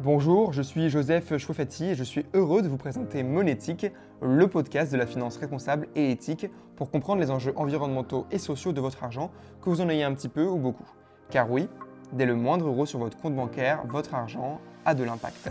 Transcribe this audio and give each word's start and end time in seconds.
Bonjour, 0.00 0.52
je 0.52 0.60
suis 0.60 0.90
Joseph 0.90 1.36
Chouafati 1.38 1.84
et 1.84 1.94
je 1.94 2.02
suis 2.02 2.26
heureux 2.34 2.62
de 2.62 2.68
vous 2.68 2.76
présenter 2.76 3.22
Monétique, 3.22 3.86
le 4.20 4.48
podcast 4.48 4.90
de 4.90 4.96
la 4.96 5.06
finance 5.06 5.36
responsable 5.36 5.86
et 5.94 6.10
éthique 6.10 6.50
pour 6.74 6.90
comprendre 6.90 7.20
les 7.20 7.30
enjeux 7.30 7.52
environnementaux 7.54 8.26
et 8.32 8.38
sociaux 8.38 8.72
de 8.72 8.80
votre 8.80 9.04
argent, 9.04 9.30
que 9.62 9.70
vous 9.70 9.80
en 9.80 9.88
ayez 9.88 10.02
un 10.02 10.12
petit 10.12 10.28
peu 10.28 10.44
ou 10.44 10.56
beaucoup. 10.56 10.84
Car 11.30 11.48
oui, 11.48 11.68
dès 12.12 12.26
le 12.26 12.34
moindre 12.34 12.66
euro 12.66 12.86
sur 12.86 12.98
votre 12.98 13.16
compte 13.16 13.36
bancaire, 13.36 13.84
votre 13.86 14.14
argent 14.16 14.60
a 14.84 14.96
de 14.96 15.04
l'impact. 15.04 15.48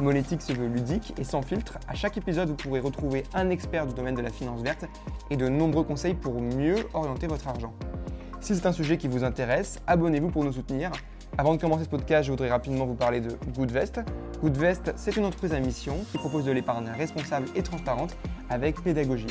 Monétique 0.00 0.42
se 0.42 0.52
veut 0.52 0.66
ludique 0.66 1.14
et 1.16 1.24
sans 1.24 1.42
filtre. 1.42 1.78
À 1.86 1.94
chaque 1.94 2.16
épisode, 2.16 2.48
vous 2.48 2.56
pourrez 2.56 2.80
retrouver 2.80 3.22
un 3.32 3.48
expert 3.48 3.86
du 3.86 3.94
domaine 3.94 4.16
de 4.16 4.22
la 4.22 4.30
finance 4.30 4.60
verte 4.62 4.86
et 5.30 5.36
de 5.36 5.48
nombreux 5.48 5.84
conseils 5.84 6.14
pour 6.14 6.40
mieux 6.40 6.78
orienter 6.94 7.28
votre 7.28 7.46
argent. 7.46 7.72
Si 8.40 8.56
c'est 8.56 8.66
un 8.66 8.72
sujet 8.72 8.98
qui 8.98 9.06
vous 9.06 9.22
intéresse, 9.22 9.80
abonnez-vous 9.86 10.30
pour 10.30 10.42
nous 10.42 10.52
soutenir. 10.52 10.90
Avant 11.36 11.52
de 11.52 11.60
commencer 11.60 11.82
ce 11.82 11.88
podcast, 11.88 12.26
je 12.26 12.30
voudrais 12.30 12.48
rapidement 12.48 12.86
vous 12.86 12.94
parler 12.94 13.20
de 13.20 13.30
Goodvest. 13.56 14.00
Goodvest, 14.40 14.92
c'est 14.94 15.16
une 15.16 15.24
entreprise 15.24 15.52
à 15.52 15.58
mission 15.58 15.96
qui 16.12 16.18
propose 16.18 16.44
de 16.44 16.52
l'épargne 16.52 16.88
responsable 16.96 17.48
et 17.56 17.62
transparente 17.62 18.16
avec 18.48 18.80
pédagogie. 18.80 19.26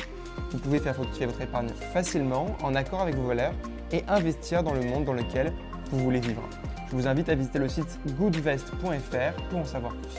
Vous 0.50 0.58
pouvez 0.58 0.80
faire 0.80 0.94
fructifier 0.94 1.24
votre 1.24 1.40
épargne 1.40 1.70
facilement, 1.94 2.48
en 2.62 2.74
accord 2.74 3.00
avec 3.00 3.14
vos 3.14 3.26
valeurs, 3.26 3.54
et 3.90 4.04
investir 4.06 4.62
dans 4.62 4.74
le 4.74 4.82
monde 4.82 5.06
dans 5.06 5.14
lequel 5.14 5.54
vous 5.90 5.98
voulez 5.98 6.20
vivre. 6.20 6.42
Je 6.90 6.96
vous 6.96 7.08
invite 7.08 7.30
à 7.30 7.34
visiter 7.36 7.58
le 7.58 7.68
site 7.68 7.98
goodvest.fr 8.18 9.48
pour 9.48 9.60
en 9.60 9.64
savoir 9.64 9.94
plus. 9.94 10.18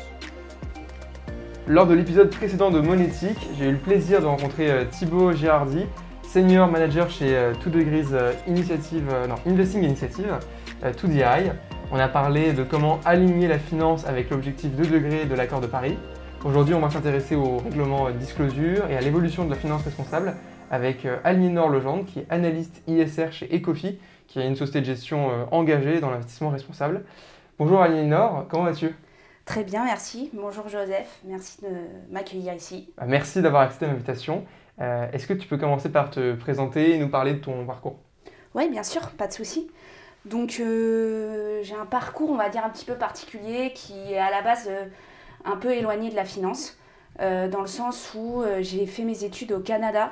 Lors 1.68 1.86
de 1.86 1.94
l'épisode 1.94 2.32
précédent 2.32 2.72
de 2.72 2.80
Monétique, 2.80 3.48
j'ai 3.60 3.66
eu 3.66 3.74
le 3.74 3.78
plaisir 3.78 4.22
de 4.22 4.26
rencontrer 4.26 4.72
euh, 4.72 4.86
Thibaut 4.86 5.34
Girardi, 5.34 5.86
senior 6.24 6.68
manager 6.68 7.12
chez 7.12 7.30
2 7.30 7.36
euh, 7.36 7.54
Degrees 7.68 8.14
euh, 8.14 8.34
Initiative, 8.48 9.06
non, 9.30 9.36
Investing 9.46 9.84
Initiative, 9.84 10.40
2DI. 10.84 11.52
On 11.96 12.00
a 12.00 12.10
parlé 12.10 12.52
de 12.52 12.66
comment 12.66 13.00
aligner 13.06 13.48
la 13.48 13.58
finance 13.58 14.06
avec 14.06 14.30
l'objectif 14.30 14.70
2 14.70 14.86
degrés 14.86 15.24
de 15.24 15.34
l'accord 15.34 15.62
de 15.62 15.68
Paris. 15.68 15.98
Aujourd'hui, 16.44 16.74
on 16.74 16.82
va 16.82 16.90
s'intéresser 16.90 17.38
au 17.38 17.60
règlement 17.60 18.12
disclosure 18.12 18.90
et 18.90 18.98
à 18.98 19.00
l'évolution 19.00 19.46
de 19.46 19.50
la 19.50 19.56
finance 19.56 19.82
responsable 19.84 20.36
avec 20.70 21.08
Aliénor 21.24 21.70
Legendre, 21.70 22.04
qui 22.04 22.20
est 22.20 22.26
analyste 22.30 22.84
ISR 22.88 23.32
chez 23.32 23.46
Ecofi, 23.46 23.98
qui 24.28 24.42
est 24.42 24.46
une 24.46 24.58
société 24.58 24.82
de 24.82 24.86
gestion 24.88 25.48
engagée 25.52 26.02
dans 26.02 26.12
l'investissement 26.12 26.50
responsable. 26.50 27.06
Bonjour 27.58 27.82
Aliénor, 27.82 28.46
comment 28.50 28.66
vas-tu? 28.66 28.94
Très 29.46 29.64
bien, 29.64 29.86
merci. 29.86 30.30
Bonjour 30.34 30.68
Joseph, 30.68 31.22
merci 31.24 31.62
de 31.62 31.70
m'accueillir 32.12 32.56
ici. 32.56 32.92
Bah, 32.98 33.06
merci 33.08 33.42
d'avoir 33.42 33.62
accepté 33.62 33.86
l'invitation. 33.86 34.44
Euh, 34.82 35.10
est-ce 35.14 35.28
que 35.28 35.34
tu 35.34 35.48
peux 35.48 35.58
commencer 35.58 35.88
par 35.88 36.10
te 36.10 36.34
présenter 36.34 36.94
et 36.94 36.98
nous 36.98 37.08
parler 37.08 37.36
de 37.36 37.40
ton 37.40 37.66
parcours? 37.66 38.00
Oui, 38.54 38.70
bien 38.70 38.84
sûr, 38.84 39.12
pas 39.12 39.28
de 39.28 39.34
souci. 39.34 39.70
Donc 40.26 40.58
euh, 40.60 41.62
j'ai 41.64 41.76
un 41.76 41.86
parcours, 41.86 42.32
on 42.32 42.38
va 42.38 42.50
dire, 42.50 42.66
un 42.66 42.70
petit 42.70 42.86
peu 42.86 42.96
particulier 42.96 43.72
qui 43.74 44.14
est 44.14 44.18
à 44.18 44.32
la 44.32 44.42
base 44.42 44.68
euh, 44.70 44.86
un 45.46 45.58
peu 45.58 45.72
éloigné 45.72 46.10
de 46.10 46.16
la 46.16 46.26
finance. 46.26 46.78
dans 47.20 47.62
le 47.62 47.68
sens 47.68 48.14
où 48.16 48.44
j'ai 48.60 48.86
fait 48.88 49.04
mes 49.04 49.24
études 49.24 49.52
au 49.54 49.62
Canada. 49.62 50.12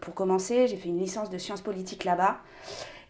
pour 0.00 0.14
commencer, 0.14 0.66
j'ai 0.66 0.76
fait 0.76 0.88
une 0.88 0.98
licence 0.98 1.30
de 1.30 1.38
sciences 1.38 1.62
politiques 1.62 2.04
là-bas. 2.04 2.40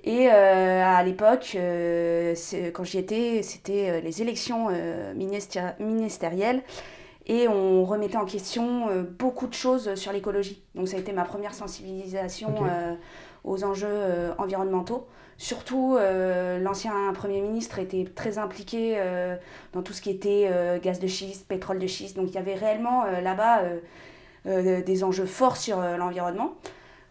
Et 0.04 0.28
euh, 0.30 0.82
à 0.82 1.02
l'époque, 1.02 1.52
euh, 1.56 2.34
quand 2.72 2.84
j'y 2.84 2.98
étais, 2.98 3.42
c'était 3.42 3.90
euh, 3.90 4.00
les 4.00 4.22
élections 4.22 4.68
ministérielles 5.14 6.62
et 7.26 7.48
on 7.48 7.84
remettait 7.84 8.16
en 8.16 8.24
question 8.24 8.88
beaucoup 9.18 9.46
de 9.46 9.54
choses 9.54 9.94
sur 9.94 10.10
l'écologie. 10.12 10.64
Donc 10.74 10.88
ça 10.88 10.96
a 10.96 11.00
été 11.00 11.12
ma 11.12 11.24
première 11.24 11.54
sensibilisation 11.54 12.54
aux 13.44 13.62
enjeux 13.62 14.32
environnementaux. 14.38 15.06
Surtout, 15.42 15.96
l'ancien 16.60 16.92
Premier 17.14 17.40
ministre 17.40 17.78
était 17.78 18.04
très 18.14 18.36
impliqué 18.36 19.02
dans 19.72 19.80
tout 19.80 19.94
ce 19.94 20.02
qui 20.02 20.10
était 20.10 20.50
gaz 20.82 21.00
de 21.00 21.06
schiste, 21.06 21.48
pétrole 21.48 21.78
de 21.78 21.86
schiste. 21.86 22.16
Donc 22.16 22.28
il 22.28 22.34
y 22.34 22.38
avait 22.38 22.54
réellement 22.54 23.04
là-bas 23.04 23.62
des 24.44 25.02
enjeux 25.04 25.24
forts 25.24 25.56
sur 25.56 25.80
l'environnement. 25.80 26.56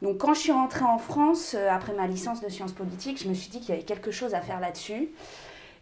Donc 0.01 0.19
quand 0.19 0.33
je 0.33 0.39
suis 0.39 0.51
rentrée 0.51 0.85
en 0.85 0.97
France, 0.97 1.55
euh, 1.57 1.69
après 1.69 1.93
ma 1.93 2.07
licence 2.07 2.41
de 2.41 2.49
sciences 2.49 2.71
politiques, 2.71 3.21
je 3.21 3.27
me 3.27 3.33
suis 3.33 3.49
dit 3.49 3.59
qu'il 3.59 3.69
y 3.69 3.73
avait 3.73 3.83
quelque 3.83 4.11
chose 4.11 4.33
à 4.33 4.41
faire 4.41 4.59
là-dessus. 4.59 5.09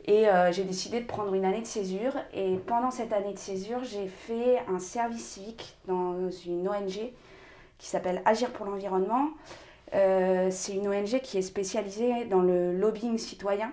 Et 0.05 0.27
euh, 0.27 0.51
j'ai 0.51 0.63
décidé 0.63 1.01
de 1.01 1.05
prendre 1.05 1.33
une 1.33 1.45
année 1.45 1.61
de 1.61 1.67
césure. 1.67 2.13
Et 2.33 2.57
pendant 2.65 2.91
cette 2.91 3.13
année 3.13 3.33
de 3.33 3.37
césure, 3.37 3.83
j'ai 3.83 4.07
fait 4.07 4.59
un 4.67 4.79
service 4.79 5.23
civique 5.23 5.75
dans 5.87 6.31
une 6.45 6.67
ONG 6.67 7.11
qui 7.77 7.87
s'appelle 7.87 8.21
Agir 8.25 8.49
pour 8.51 8.65
l'environnement. 8.65 9.29
Euh, 9.93 10.49
c'est 10.51 10.73
une 10.73 10.87
ONG 10.87 11.19
qui 11.21 11.37
est 11.37 11.41
spécialisée 11.41 12.25
dans 12.25 12.41
le 12.41 12.73
lobbying 12.73 13.17
citoyen, 13.17 13.71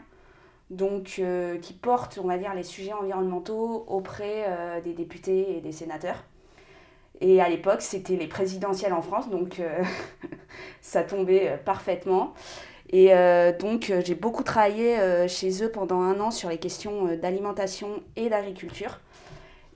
donc 0.71 1.21
qui 1.61 1.73
porte, 1.75 2.19
on 2.23 2.27
va 2.27 2.39
dire, 2.39 2.55
les 2.55 2.63
sujets 2.63 2.93
environnementaux 2.93 3.85
auprès 3.87 4.47
des 4.83 4.93
députés 4.93 5.57
et 5.57 5.61
des 5.61 5.73
sénateurs. 5.73 6.25
Et 7.21 7.41
à 7.41 7.49
l'époque, 7.49 7.81
c'était 7.81 8.17
les 8.17 8.27
présidentielles 8.27 8.93
en 8.93 9.03
France, 9.03 9.31
donc 9.31 9.61
euh, 9.61 9.83
ça 10.81 11.03
tombait 11.03 11.49
euh, 11.49 11.57
parfaitement. 11.57 12.35
Et 12.91 13.15
euh, 13.15 13.57
donc, 13.57 13.93
j'ai 14.05 14.15
beaucoup 14.15 14.43
travaillé 14.43 14.99
chez 15.27 15.65
eux 15.65 15.71
pendant 15.71 16.01
un 16.01 16.21
an 16.21 16.31
sur 16.31 16.49
les 16.49 16.59
questions 16.59 17.17
d'alimentation 17.17 18.03
et 18.15 18.29
d'agriculture. 18.29 19.01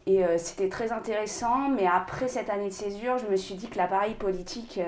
Et 0.07 0.23
c'était 0.37 0.69
très 0.69 0.93
intéressant, 0.93 1.69
mais 1.69 1.87
après 1.87 2.29
cette 2.29 2.49
année 2.49 2.69
de 2.69 2.73
césure, 2.73 3.19
je 3.19 3.27
me 3.27 3.37
suis 3.37 3.55
dit 3.57 3.69
que 3.69 3.77
l'appareil 3.77 4.15
politique, 4.15 4.79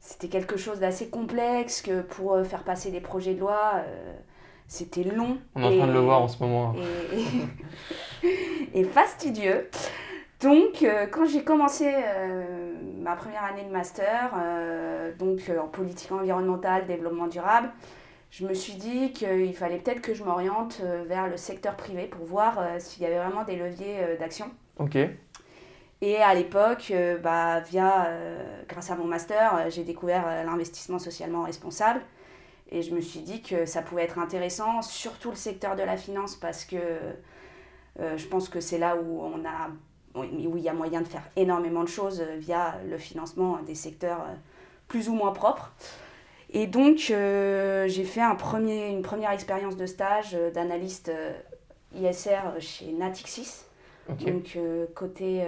c'était 0.00 0.28
quelque 0.28 0.56
chose 0.56 0.80
d'assez 0.80 1.08
complexe, 1.08 1.82
que 1.82 2.00
pour 2.00 2.44
faire 2.44 2.64
passer 2.64 2.90
des 2.90 3.00
projets 3.00 3.34
de 3.34 3.40
loi, 3.40 3.84
c'était 4.66 5.04
long. 5.04 5.38
On 5.54 5.62
est 5.62 5.66
en 5.66 5.76
train 5.78 5.86
de 5.86 5.92
le 5.92 6.00
voir 6.00 6.22
en 6.22 6.28
ce 6.28 6.42
moment. 6.42 6.74
et 8.74 8.84
fastidieux. 8.84 9.68
Donc, 10.40 10.82
euh, 10.82 11.06
quand 11.06 11.26
j'ai 11.26 11.44
commencé 11.44 11.86
euh, 11.86 12.72
ma 12.98 13.14
première 13.14 13.44
année 13.44 13.64
de 13.64 13.70
master, 13.70 14.32
euh, 14.38 15.12
donc 15.18 15.40
en 15.60 15.68
politique 15.68 16.10
environnementale, 16.12 16.86
développement 16.86 17.26
durable, 17.26 17.70
je 18.30 18.46
me 18.46 18.54
suis 18.54 18.74
dit 18.74 19.12
qu'il 19.12 19.54
fallait 19.54 19.78
peut-être 19.78 20.00
que 20.00 20.14
je 20.14 20.24
m'oriente 20.24 20.80
vers 21.08 21.28
le 21.28 21.36
secteur 21.36 21.76
privé 21.76 22.04
pour 22.04 22.24
voir 22.24 22.60
s'il 22.78 23.02
y 23.02 23.06
avait 23.06 23.18
vraiment 23.18 23.42
des 23.42 23.56
leviers 23.56 24.16
d'action. 24.20 24.46
Ok. 24.78 24.96
Et 26.02 26.16
à 26.16 26.34
l'époque, 26.34 26.92
bah, 27.22 27.60
via, 27.60 28.08
grâce 28.68 28.90
à 28.90 28.96
mon 28.96 29.04
master, 29.04 29.70
j'ai 29.70 29.84
découvert 29.84 30.44
l'investissement 30.46 30.98
socialement 30.98 31.42
responsable. 31.42 32.00
Et 32.70 32.82
je 32.82 32.94
me 32.94 33.00
suis 33.00 33.20
dit 33.20 33.42
que 33.42 33.66
ça 33.66 33.82
pouvait 33.82 34.04
être 34.04 34.18
intéressant, 34.18 34.80
surtout 34.80 35.30
le 35.30 35.36
secteur 35.36 35.76
de 35.76 35.82
la 35.82 35.98
finance, 35.98 36.36
parce 36.36 36.64
que 36.64 36.78
je 37.98 38.26
pense 38.28 38.48
que 38.48 38.60
c'est 38.60 38.78
là 38.78 38.96
où 38.96 39.20
on 39.22 39.44
a 39.44 39.70
où 40.14 40.56
il 40.56 40.62
y 40.62 40.68
a 40.68 40.72
moyen 40.72 41.02
de 41.02 41.08
faire 41.08 41.22
énormément 41.36 41.82
de 41.84 41.88
choses 41.88 42.20
euh, 42.20 42.36
via 42.38 42.76
le 42.88 42.98
financement 42.98 43.58
des 43.62 43.74
secteurs 43.74 44.20
euh, 44.22 44.34
plus 44.88 45.08
ou 45.08 45.14
moins 45.14 45.32
propres. 45.32 45.72
Et 46.52 46.66
donc, 46.66 47.10
euh, 47.10 47.86
j'ai 47.86 48.04
fait 48.04 48.20
un 48.20 48.34
premier, 48.34 48.88
une 48.88 49.02
première 49.02 49.30
expérience 49.30 49.76
de 49.76 49.86
stage 49.86 50.36
d'analyste 50.52 51.12
ISR 51.94 52.58
chez 52.58 52.90
Natixis, 52.92 53.66
donc 54.18 54.58
côté, 54.94 55.42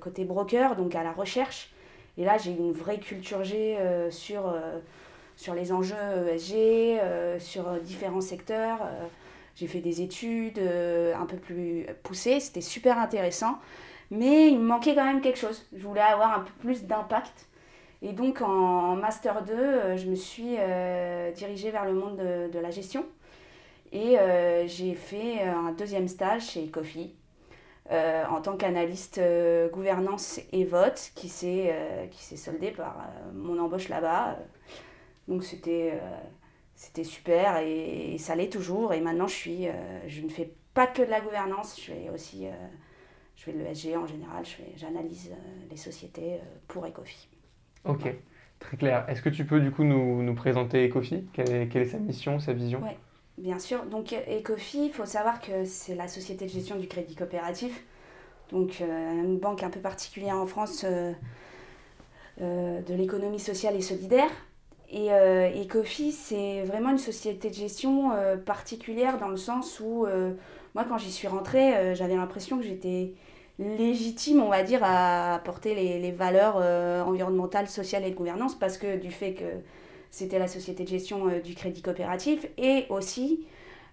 côté 0.00 0.24
broker, 0.24 0.76
donc 0.76 0.94
à 0.94 1.02
la 1.02 1.12
recherche. 1.12 1.72
Et 2.18 2.24
là, 2.24 2.38
j'ai 2.38 2.50
une 2.50 2.72
vraie 2.72 2.98
culture 2.98 3.44
G 3.44 3.78
sur, 4.10 4.54
sur 5.36 5.54
les 5.54 5.72
enjeux 5.72 5.94
ESG, 6.32 7.40
sur 7.40 7.80
différents 7.80 8.20
secteurs. 8.20 8.78
j'ai 9.54 9.66
fait 9.66 9.80
des 9.80 10.02
études 10.02 10.58
un 10.58 11.26
peu 11.26 11.36
plus 11.36 11.86
poussées, 12.02 12.40
c'était 12.40 12.60
super 12.60 12.98
intéressant. 12.98 13.58
Mais 14.10 14.48
il 14.48 14.58
me 14.58 14.64
manquait 14.64 14.94
quand 14.94 15.04
même 15.04 15.20
quelque 15.20 15.38
chose. 15.38 15.66
Je 15.76 15.86
voulais 15.86 16.00
avoir 16.00 16.38
un 16.38 16.40
peu 16.40 16.52
plus 16.60 16.84
d'impact. 16.84 17.46
Et 18.02 18.12
donc 18.12 18.40
en 18.40 18.94
Master 18.96 19.42
2, 19.42 19.52
euh, 19.52 19.96
je 19.96 20.06
me 20.06 20.14
suis 20.14 20.56
euh, 20.58 21.30
dirigée 21.32 21.70
vers 21.70 21.84
le 21.84 21.94
monde 21.94 22.16
de, 22.16 22.58
la 22.58 22.70
gestion. 22.70 23.04
Et 23.92 24.18
euh, 24.18 24.66
j'ai 24.66 24.94
fait 24.94 25.42
un 25.42 25.72
deuxième 25.72 26.08
stage 26.08 26.50
chez 26.50 26.66
Coffee 26.66 27.14
en 27.90 28.40
tant 28.40 28.56
qu'analyste 28.56 29.20
gouvernance 29.72 30.40
et 30.52 30.64
vote 30.64 31.12
qui 31.14 31.28
s'est 31.28 31.72
soldé 32.36 32.70
par 32.70 32.96
mon 33.34 33.58
embauche 33.58 33.88
là-bas. 33.88 34.38
donc 35.28 35.44
c'était 35.44 36.00
c'était 36.74 37.04
super 37.04 37.58
et, 37.58 38.16
ça 38.18 38.34
l'est 38.34 38.52
toujours. 38.52 38.92
Et 38.92 39.00
maintenant, 39.00 39.28
je, 39.28 39.34
suis, 39.34 39.68
je 40.08 40.20
ne 40.20 40.28
fais 40.28 40.52
pas 40.74 40.86
que 40.86 41.02
de 41.02 41.10
la 41.10 41.20
gouvernance, 41.20 41.80
je 41.80 41.92
fais 41.92 42.10
aussi 42.12 42.48
je 43.36 43.42
fais 43.44 43.52
de 43.52 43.58
l'ESG 43.58 43.96
en 43.96 44.06
général, 44.06 44.44
j'analyse 44.76 45.30
euh, 45.30 45.66
les 45.70 45.76
sociétés 45.76 46.34
euh, 46.34 46.38
pour 46.66 46.86
Ecofi. 46.86 47.28
Ok, 47.84 48.12
très 48.58 48.76
clair. 48.76 49.04
Est-ce 49.08 49.22
que 49.22 49.28
tu 49.28 49.44
peux 49.44 49.60
du 49.60 49.70
coup 49.70 49.84
nous, 49.84 50.22
nous 50.22 50.34
présenter 50.34 50.88
Ecofi? 50.88 51.26
Quelle 51.32 51.52
est, 51.52 51.68
quelle 51.68 51.82
est, 51.82 51.90
sa 51.90 51.98
mission, 51.98 52.40
sa 52.40 52.52
vision? 52.52 52.82
Bien 53.38 53.58
sûr. 53.58 53.84
Donc 53.86 54.12
Ecofi, 54.12 54.86
il 54.86 54.92
faut 54.92 55.06
savoir 55.06 55.40
que 55.40 55.64
c'est 55.64 55.94
la 55.94 56.08
société 56.08 56.46
de 56.46 56.50
gestion 56.50 56.76
du 56.76 56.88
crédit 56.88 57.14
coopératif. 57.14 57.82
Donc 58.50 58.80
euh, 58.80 59.22
une 59.22 59.38
banque 59.38 59.62
un 59.62 59.70
peu 59.70 59.80
particulière 59.80 60.36
en 60.36 60.46
France 60.46 60.84
de 62.38 62.94
l'économie 62.94 63.40
sociale 63.40 63.76
et 63.76 63.80
solidaire. 63.80 64.30
Et 64.90 65.12
euh, 65.12 65.50
Ecofi, 65.62 66.12
c'est 66.12 66.62
vraiment 66.62 66.90
une 66.90 66.98
société 66.98 67.50
de 67.50 67.54
gestion 67.54 68.12
euh, 68.12 68.36
particulière 68.36 69.18
dans 69.18 69.28
le 69.28 69.36
sens 69.36 69.80
où, 69.80 70.06
euh, 70.06 70.32
moi, 70.74 70.84
quand 70.88 70.96
j'y 70.98 71.10
suis 71.10 71.26
rentrée, 71.26 71.76
euh, 71.76 71.94
j'avais 71.94 72.14
l'impression 72.14 72.56
que 72.58 72.62
j'étais 72.64 73.14
légitime, 73.58 74.40
on 74.42 74.48
va 74.48 74.62
dire, 74.62 74.80
à 74.84 75.34
apporter 75.34 75.74
les, 75.74 75.98
les 75.98 76.12
valeurs 76.12 76.56
euh, 76.60 77.02
environnementales, 77.02 77.68
sociales 77.68 78.04
et 78.04 78.10
de 78.10 78.14
gouvernance 78.14 78.54
parce 78.54 78.78
que 78.78 78.96
du 78.96 79.10
fait 79.10 79.34
que 79.34 79.44
c'était 80.16 80.38
la 80.38 80.48
société 80.48 80.84
de 80.84 80.88
gestion 80.88 81.28
euh, 81.28 81.40
du 81.40 81.54
crédit 81.54 81.82
coopératif 81.82 82.46
et 82.56 82.86
aussi 82.88 83.46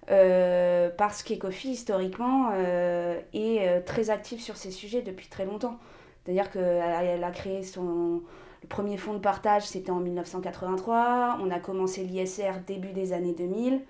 euh, 0.09 0.89
parce 0.97 1.21
qu'Ecofi, 1.21 1.71
historiquement, 1.71 2.51
euh, 2.53 3.19
est 3.33 3.81
très 3.85 4.09
active 4.09 4.39
sur 4.39 4.55
ces 4.55 4.71
sujets 4.71 5.01
depuis 5.01 5.27
très 5.27 5.45
longtemps. 5.45 5.79
C'est-à-dire 6.23 6.49
qu'elle 6.49 7.23
a 7.23 7.31
créé 7.31 7.63
son, 7.63 8.21
premier 8.69 8.95
fonds 8.95 9.13
de 9.13 9.19
partage, 9.19 9.63
c'était 9.63 9.91
en 9.91 9.99
1983. 9.99 11.39
On 11.41 11.51
a 11.51 11.59
commencé 11.59 12.03
l'ISR 12.03 12.61
début 12.65 12.93
des 12.93 13.11
années 13.11 13.33
2000. 13.33 13.81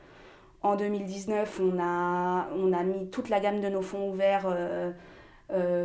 En 0.63 0.75
2019, 0.75 1.61
on 1.61 1.79
a, 1.79 2.47
on 2.55 2.73
a 2.73 2.83
mis 2.83 3.09
toute 3.09 3.29
la 3.29 3.39
gamme 3.39 3.61
de 3.61 3.69
nos 3.69 3.83
fonds 3.83 4.09
ouverts 4.09 4.47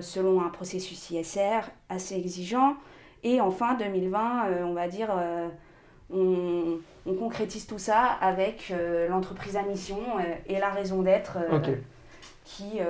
selon 0.00 0.40
un 0.40 0.48
processus 0.48 1.10
ISR 1.10 1.60
assez 1.90 2.16
exigeant. 2.16 2.76
Et 3.24 3.40
en 3.40 3.50
fin 3.50 3.74
2020, 3.74 4.46
euh, 4.46 4.62
on 4.64 4.74
va 4.74 4.88
dire, 4.88 5.10
on, 6.12 6.78
on 7.06 7.14
concrétise 7.14 7.66
tout 7.66 7.78
ça 7.78 8.04
avec 8.20 8.70
euh, 8.70 9.08
l'entreprise 9.08 9.56
à 9.56 9.62
mission 9.62 9.98
euh, 10.18 10.34
et 10.46 10.58
la 10.58 10.70
raison 10.70 11.02
d'être 11.02 11.38
euh, 11.38 11.58
qui, 12.44 12.80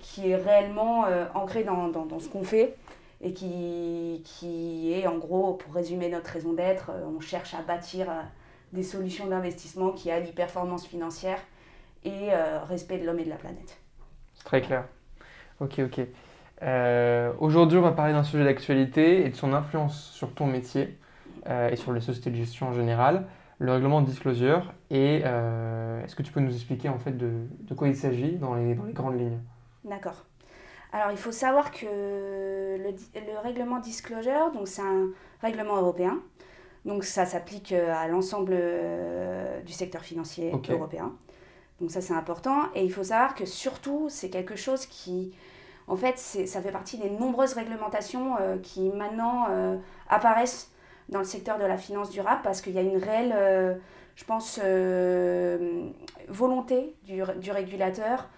qui 0.00 0.30
est 0.30 0.36
réellement 0.36 1.04
ancrée 1.34 1.62
dans, 1.62 1.88
dans, 1.88 2.06
dans 2.06 2.18
ce 2.18 2.28
qu'on 2.28 2.42
fait 2.42 2.74
et 3.20 3.32
qui, 3.32 4.22
qui 4.24 4.92
est 4.92 5.06
en 5.06 5.18
gros, 5.18 5.54
pour 5.54 5.74
résumer 5.74 6.08
notre 6.08 6.30
raison 6.30 6.54
d'être, 6.54 6.90
on 7.16 7.20
cherche 7.20 7.54
à 7.54 7.62
bâtir 7.62 8.06
des 8.72 8.82
solutions 8.82 9.26
d'investissement 9.26 9.90
qui 9.90 10.10
allient 10.10 10.32
performance 10.32 10.86
financière 10.86 11.38
et 12.04 12.32
euh, 12.32 12.60
respect 12.64 12.98
de 12.98 13.06
l'homme 13.06 13.18
et 13.18 13.24
de 13.24 13.30
la 13.30 13.36
planète. 13.36 13.78
C'est 14.34 14.44
très 14.44 14.60
clair. 14.60 14.84
Ok, 15.60 15.80
ok. 15.80 16.00
Euh, 16.62 17.32
Aujourd'hui, 17.40 17.78
on 17.78 17.82
va 17.82 17.92
parler 17.92 18.12
d'un 18.12 18.22
sujet 18.22 18.44
d'actualité 18.44 19.24
et 19.24 19.28
de 19.28 19.36
son 19.36 19.52
influence 19.52 20.10
sur 20.12 20.32
ton 20.32 20.46
métier 20.46 20.98
et 21.46 21.76
sur 21.76 21.92
les 21.92 22.00
sociétés 22.00 22.30
de 22.30 22.36
gestion 22.36 22.68
en 22.68 22.72
général, 22.72 23.26
le 23.60 23.72
règlement 23.72 24.00
de 24.00 24.06
disclosure. 24.06 24.72
Et 24.90 25.22
euh, 25.24 26.02
est-ce 26.04 26.16
que 26.16 26.22
tu 26.22 26.32
peux 26.32 26.40
nous 26.40 26.54
expliquer 26.54 26.88
en 26.88 26.98
fait 26.98 27.16
de, 27.16 27.30
de 27.60 27.74
quoi 27.74 27.88
il 27.88 27.96
s'agit 27.96 28.36
dans 28.36 28.54
les, 28.54 28.74
dans 28.74 28.84
les 28.84 28.92
grandes 28.92 29.18
lignes? 29.18 29.38
D'accord. 29.84 30.24
Alors, 30.92 31.12
il 31.12 31.16
faut 31.16 31.30
savoir 31.30 31.70
que 31.70 31.86
le, 31.86 33.38
règlement 33.42 33.78
disclosure, 33.78 34.50
donc 34.52 34.66
c'est 34.66 34.82
un 34.82 35.10
règlement 35.40 35.76
européen. 35.76 36.18
Donc, 36.84 37.04
ça 37.04 37.26
s'applique 37.26 37.72
euh, 37.72 37.94
à 37.94 38.08
l'ensemble 38.08 38.52
euh, 38.54 39.60
du 39.62 39.72
secteur 39.72 40.02
financier 40.02 40.52
européen. 40.68 41.12
Donc, 41.80 41.90
ça, 41.90 42.00
c'est 42.00 42.14
important. 42.14 42.64
Et 42.74 42.84
il 42.84 42.92
faut 42.92 43.04
savoir 43.04 43.34
que 43.34 43.44
surtout, 43.44 44.06
c'est 44.08 44.30
quelque 44.30 44.56
chose 44.56 44.86
qui, 44.86 45.32
en 45.86 45.96
fait, 45.96 46.18
ça 46.18 46.62
fait 46.62 46.72
partie 46.72 46.98
des 46.98 47.10
nombreuses 47.10 47.52
réglementations 47.52 48.36
euh, 48.40 48.56
qui 48.58 48.88
maintenant 48.88 49.46
euh, 49.50 49.76
apparaissent 50.08 50.70
dans 51.10 51.18
le 51.18 51.24
secteur 51.24 51.58
de 51.58 51.64
la 51.64 51.76
finance 51.76 52.10
durable 52.10 52.40
parce 52.42 52.60
qu'il 52.62 52.72
y 52.72 52.78
a 52.78 52.82
une 52.82 52.96
réelle, 52.96 53.34
euh, 53.36 53.74
je 54.16 54.24
pense, 54.24 54.60
euh, 54.62 55.84
volonté 56.28 56.94
du, 57.04 57.22
du 57.40 57.50
régulateur 57.50 58.28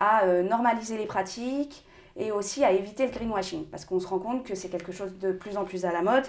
à 0.00 0.24
euh, 0.24 0.42
normaliser 0.42 0.98
les 0.98 1.06
pratiques 1.06 1.84
et 2.16 2.32
aussi 2.32 2.64
à 2.64 2.72
éviter 2.72 3.06
le 3.06 3.12
greenwashing 3.12 3.66
parce 3.66 3.84
qu'on 3.84 4.00
se 4.00 4.06
rend 4.06 4.18
compte 4.18 4.44
que 4.44 4.54
c'est 4.54 4.68
quelque 4.68 4.92
chose 4.92 5.18
de 5.18 5.32
plus 5.32 5.56
en 5.56 5.64
plus 5.64 5.84
à 5.84 5.92
la 5.92 6.02
mode 6.02 6.24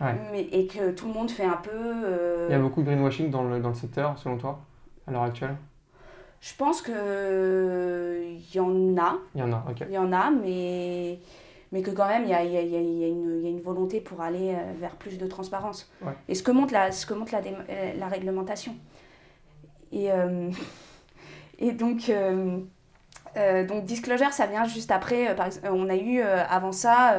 Ouais. 0.00 0.14
mais, 0.30 0.42
et 0.52 0.68
que 0.68 0.92
tout 0.92 1.08
le 1.08 1.12
monde 1.12 1.28
fait 1.28 1.44
un 1.44 1.56
peu... 1.60 2.46
Il 2.48 2.52
y 2.52 2.54
a 2.54 2.58
beaucoup 2.60 2.82
de 2.82 2.86
greenwashing 2.86 3.30
dans 3.32 3.42
le, 3.42 3.58
dans 3.58 3.70
le 3.70 3.74
secteur, 3.74 4.16
selon 4.16 4.38
toi, 4.38 4.60
à 5.08 5.10
l'heure 5.10 5.24
actuelle? 5.24 5.56
Je 6.40 6.54
pense 6.54 6.82
qu'il 6.82 6.94
y 8.54 8.60
en 8.60 8.96
a, 8.96 9.16
Il 9.34 9.40
y 9.40 9.42
en 9.42 9.52
a, 9.52 9.64
ok. 9.68 9.82
il 9.88 9.92
y 9.92 9.98
en 9.98 10.12
a, 10.12 10.30
mais, 10.30 11.18
mais 11.72 11.82
que 11.82 11.90
quand 11.90 12.06
même 12.08 12.24
il 12.24 12.30
y 12.30 12.34
a, 12.34 12.42
y 12.42 12.56
a- 12.56 12.62
y 12.62 12.76
a- 12.76 12.80
y 12.80 13.04
a 13.04 13.08
une, 13.08 13.38
il 13.40 13.42
y 13.44 13.46
a 13.46 13.50
une 13.50 13.60
volonté 13.60 14.00
pour 14.00 14.20
aller 14.20 14.54
euh, 14.54 14.72
vers 14.78 14.96
plus 14.96 15.18
de 15.18 15.26
transparence. 15.26 15.90
Ouais. 16.02 16.12
Et 16.28 16.34
ce 16.34 16.42
que 16.42 16.50
montre 16.50 16.72
la, 16.72 16.92
ce 16.92 17.06
que 17.06 17.14
montre 17.14 17.32
la, 17.32 17.40
euh, 17.40 17.92
la 17.98 18.08
réglementation. 18.08 18.74
Et, 19.92 20.10
euh, 20.12 20.50
et 21.58 21.72
donc, 21.72 22.08
euh, 22.08 22.58
euh, 23.36 23.66
donc, 23.66 23.84
disclosure, 23.84 24.32
ça 24.32 24.46
vient 24.46 24.64
juste 24.64 24.90
après. 24.90 25.34
par 25.34 25.48
on 25.64 25.88
a 25.88 25.96
eu, 25.96 26.20
avant 26.20 26.72
ça, 26.72 27.18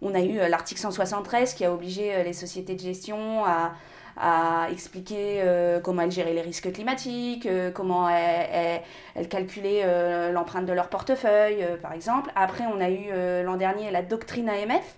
on 0.00 0.14
a 0.14 0.20
eu 0.20 0.34
l'article 0.48 0.80
173 0.80 1.54
qui 1.54 1.64
a 1.64 1.72
obligé 1.72 2.22
les 2.24 2.32
sociétés 2.32 2.74
de 2.74 2.80
gestion 2.80 3.44
à, 3.44 3.72
à 4.16 4.68
expliquer 4.70 5.40
euh, 5.42 5.80
comment 5.80 6.02
elles 6.02 6.10
géraient 6.10 6.34
les 6.34 6.42
risques 6.42 6.72
climatiques, 6.72 7.46
euh, 7.46 7.70
comment 7.70 8.08
elles, 8.08 8.82
elles- 9.14 9.28
calculaient 9.28 9.82
euh, 9.84 10.32
l'empreinte 10.32 10.66
de 10.66 10.72
leur 10.72 10.88
portefeuille, 10.88 11.64
par 11.80 11.92
exemple. 11.92 12.30
Après, 12.36 12.64
on 12.66 12.80
a 12.80 12.90
eu 12.90 13.44
l'an 13.44 13.56
dernier 13.56 13.90
la 13.90 14.02
doctrine 14.02 14.48
AMF 14.48 14.96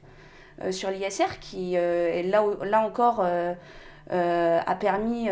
sur 0.70 0.90
l'ISR 0.90 1.40
qui, 1.40 1.72
là, 1.72 2.44
là 2.62 2.80
encore, 2.80 3.24
a 4.10 4.74
permis 4.76 5.28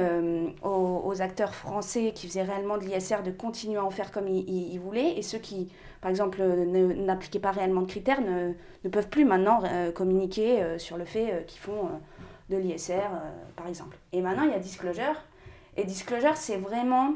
aux, 0.63 1.23
acteurs 1.23 1.55
français 1.55 2.13
qui 2.15 2.27
faisaient 2.27 2.43
réellement 2.43 2.77
de 2.79 2.85
l'ISR 2.85 3.23
de 3.25 3.31
continuer 3.31 3.79
à 3.79 3.85
en 3.85 3.91
faire 3.91 4.11
comme 4.11 4.29
ils, 4.29 4.79
voulaient. 4.79 5.17
Et 5.17 5.23
ceux 5.23 5.39
qui, 5.39 5.71
par 6.01 6.11
exemple, 6.11 6.43
n'appliquaient 6.43 7.39
pas 7.41 7.53
réellement 7.53 7.83
de 7.83 7.87
critères 7.87 8.21
ne, 8.21 8.89
peuvent 8.89 9.09
plus 9.09 9.25
maintenant 9.25 9.63
communiquer 9.95 10.79
sur 10.79 10.97
le 10.97 11.05
fait 11.05 11.45
qu'ils 11.47 11.61
font 11.61 11.89
de 12.53 12.59
l'ISR, 12.59 12.93
euh, 12.93 13.31
par 13.57 13.67
exemple. 13.67 13.97
Et 14.13 14.21
maintenant, 14.21 14.45
il 14.45 14.51
y 14.51 14.55
a 14.55 14.59
Disclosure. 14.59 15.17
Et 15.77 15.85
Disclosure, 15.85 16.37
c'est 16.37 16.59
vraiment 16.59 17.15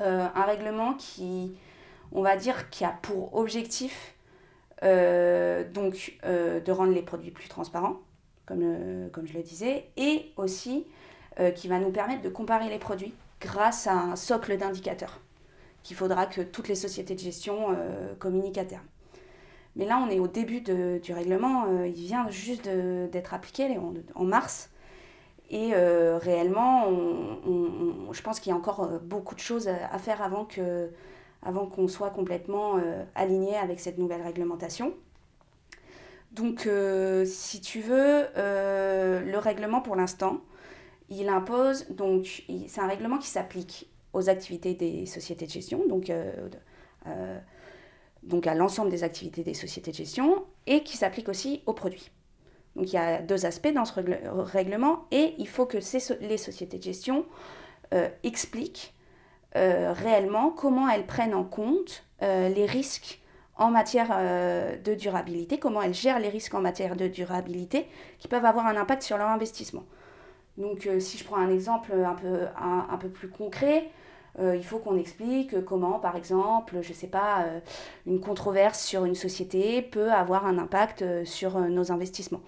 euh, 0.00 0.26
un 0.34 0.42
règlement 0.42 0.94
qui, 0.94 1.52
on 2.12 2.22
va 2.22 2.36
dire, 2.36 2.70
qui 2.70 2.84
a 2.84 2.90
pour 3.02 3.36
objectif 3.36 4.14
euh, 4.82 5.68
donc, 5.70 6.18
de 6.24 6.72
rendre 6.72 6.92
les 6.92 7.02
produits 7.02 7.30
plus 7.30 7.48
transparents, 7.48 7.96
comme, 8.46 9.10
comme 9.12 9.26
je 9.26 9.34
le 9.34 9.42
disais, 9.42 9.88
et 9.96 10.32
aussi 10.36 10.86
qui 11.54 11.68
va 11.68 11.78
nous 11.78 11.92
permettre 11.92 12.22
de 12.22 12.28
comparer 12.28 12.68
les 12.68 12.80
produits 12.80 13.14
grâce 13.40 13.86
à 13.86 13.92
un 13.92 14.16
socle 14.16 14.56
d'indicateurs 14.56 15.20
qu'il 15.84 15.96
faudra 15.96 16.26
que 16.26 16.40
toutes 16.40 16.66
les 16.66 16.74
sociétés 16.74 17.14
de 17.14 17.20
gestion 17.20 17.76
communiquent 18.18 18.58
à 18.58 18.64
terme. 18.64 18.84
Mais 19.78 19.86
là, 19.86 20.04
on 20.04 20.10
est 20.10 20.18
au 20.18 20.26
début 20.26 20.60
du 20.60 21.12
règlement, 21.12 21.66
euh, 21.68 21.86
il 21.86 21.94
vient 21.94 22.28
juste 22.30 22.68
d'être 22.68 23.32
appliqué 23.32 23.78
en, 24.16 24.24
mars. 24.24 24.70
Et 25.50 25.70
euh, 25.72 26.18
réellement, 26.18 26.90
je 28.12 28.20
pense 28.22 28.40
qu'il 28.40 28.50
y 28.50 28.52
a 28.52 28.58
encore 28.58 28.82
euh, 28.82 28.98
beaucoup 28.98 29.36
de 29.36 29.40
choses 29.40 29.68
à, 29.68 29.98
faire 29.98 30.20
avant 30.20 30.44
que, 30.44 30.90
avant 31.42 31.66
qu'on 31.66 31.86
soit 31.86 32.10
complètement 32.10 32.80
aligné 33.14 33.56
avec 33.56 33.78
cette 33.78 33.98
nouvelle 33.98 34.20
réglementation. 34.20 34.94
Donc, 36.32 36.68
si 37.24 37.60
tu 37.60 37.80
veux, 37.80 38.26
le 38.36 39.36
règlement 39.38 39.80
pour 39.80 39.94
l'instant, 39.94 40.40
il 41.08 41.28
impose, 41.28 41.88
donc, 41.90 42.42
c'est 42.66 42.80
un 42.80 42.88
règlement 42.88 43.18
qui 43.18 43.28
s'applique 43.28 43.88
aux 44.12 44.28
activités 44.28 44.74
des 44.74 45.06
sociétés 45.06 45.46
de 45.46 45.52
gestion, 45.52 45.86
donc, 45.88 46.12
donc 48.22 48.46
à 48.46 48.54
l'ensemble 48.54 48.90
des 48.90 49.04
activités 49.04 49.42
des 49.42 49.54
sociétés 49.54 49.90
de 49.90 49.96
gestion, 49.96 50.44
et 50.66 50.82
qui 50.82 50.96
s'applique 50.96 51.28
aussi 51.28 51.62
aux 51.66 51.72
produits. 51.72 52.10
Donc, 52.76 52.92
il 52.92 52.94
y 52.94 52.98
a 52.98 53.22
deux 53.22 53.46
aspects 53.46 53.72
dans 53.72 53.84
ce 53.84 53.94
règle- 53.94 54.20
règlement, 54.32 55.06
et 55.10 55.34
il 55.38 55.48
faut 55.48 55.66
que 55.66 55.78
les 56.20 56.36
sociétés 56.38 56.78
de 56.78 56.82
gestion 56.82 57.24
euh, 57.94 58.08
expliquent 58.22 58.94
euh, 59.56 59.92
réellement 59.92 60.50
comment 60.50 60.88
elles 60.88 61.06
prennent 61.06 61.34
en 61.34 61.44
compte 61.44 62.04
euh, 62.22 62.48
les 62.48 62.66
risques 62.66 63.20
en 63.56 63.70
matière 63.70 64.10
de 64.84 64.94
durabilité, 64.94 65.58
comment 65.58 65.82
elles 65.82 65.92
gèrent 65.94 66.20
les 66.20 66.28
risques 66.28 66.54
en 66.54 66.60
matière 66.60 66.94
de 66.94 67.08
durabilité 67.08 67.88
qui 68.20 68.28
peuvent 68.28 68.44
avoir 68.44 68.66
un 68.66 68.76
impact 68.76 69.02
sur 69.02 69.18
leur 69.18 69.26
investissement. 69.26 69.84
Donc 70.58 70.88
si 71.00 71.18
je 71.18 71.24
prends 71.24 71.38
un 71.38 71.50
exemple 71.50 71.92
un 71.92 72.14
peu, 72.14 72.46
un 72.56 72.96
peu 72.98 73.08
plus 73.08 73.28
concret, 73.28 73.90
euh, 74.40 74.56
il 74.56 74.64
faut 74.64 74.78
qu'on 74.78 74.96
explique 74.96 75.64
comment, 75.64 75.98
par 75.98 76.16
exemple, 76.16 76.78
je 76.82 76.90
ne 76.90 76.94
sais 76.94 77.06
pas, 77.06 77.42
euh, 77.42 77.60
une 78.06 78.20
controverse 78.20 78.80
sur 78.80 79.04
une 79.04 79.14
société 79.14 79.82
peut 79.82 80.12
avoir 80.12 80.46
un 80.46 80.58
impact 80.58 81.02
euh, 81.02 81.24
sur 81.24 81.58
nos 81.58 81.92
investissements. 81.92 82.42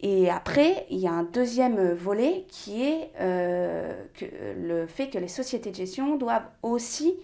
Et 0.00 0.30
après, 0.30 0.86
il 0.90 0.98
y 0.98 1.08
a 1.08 1.12
un 1.12 1.24
deuxième 1.24 1.92
volet 1.92 2.46
qui 2.48 2.84
est 2.84 3.10
que, 3.18 4.24
le 4.56 4.86
fait 4.86 5.08
que 5.08 5.18
les 5.18 5.28
sociétés 5.28 5.70
de 5.70 5.74
gestion 5.74 6.16
doivent 6.16 6.48
aussi 6.62 7.18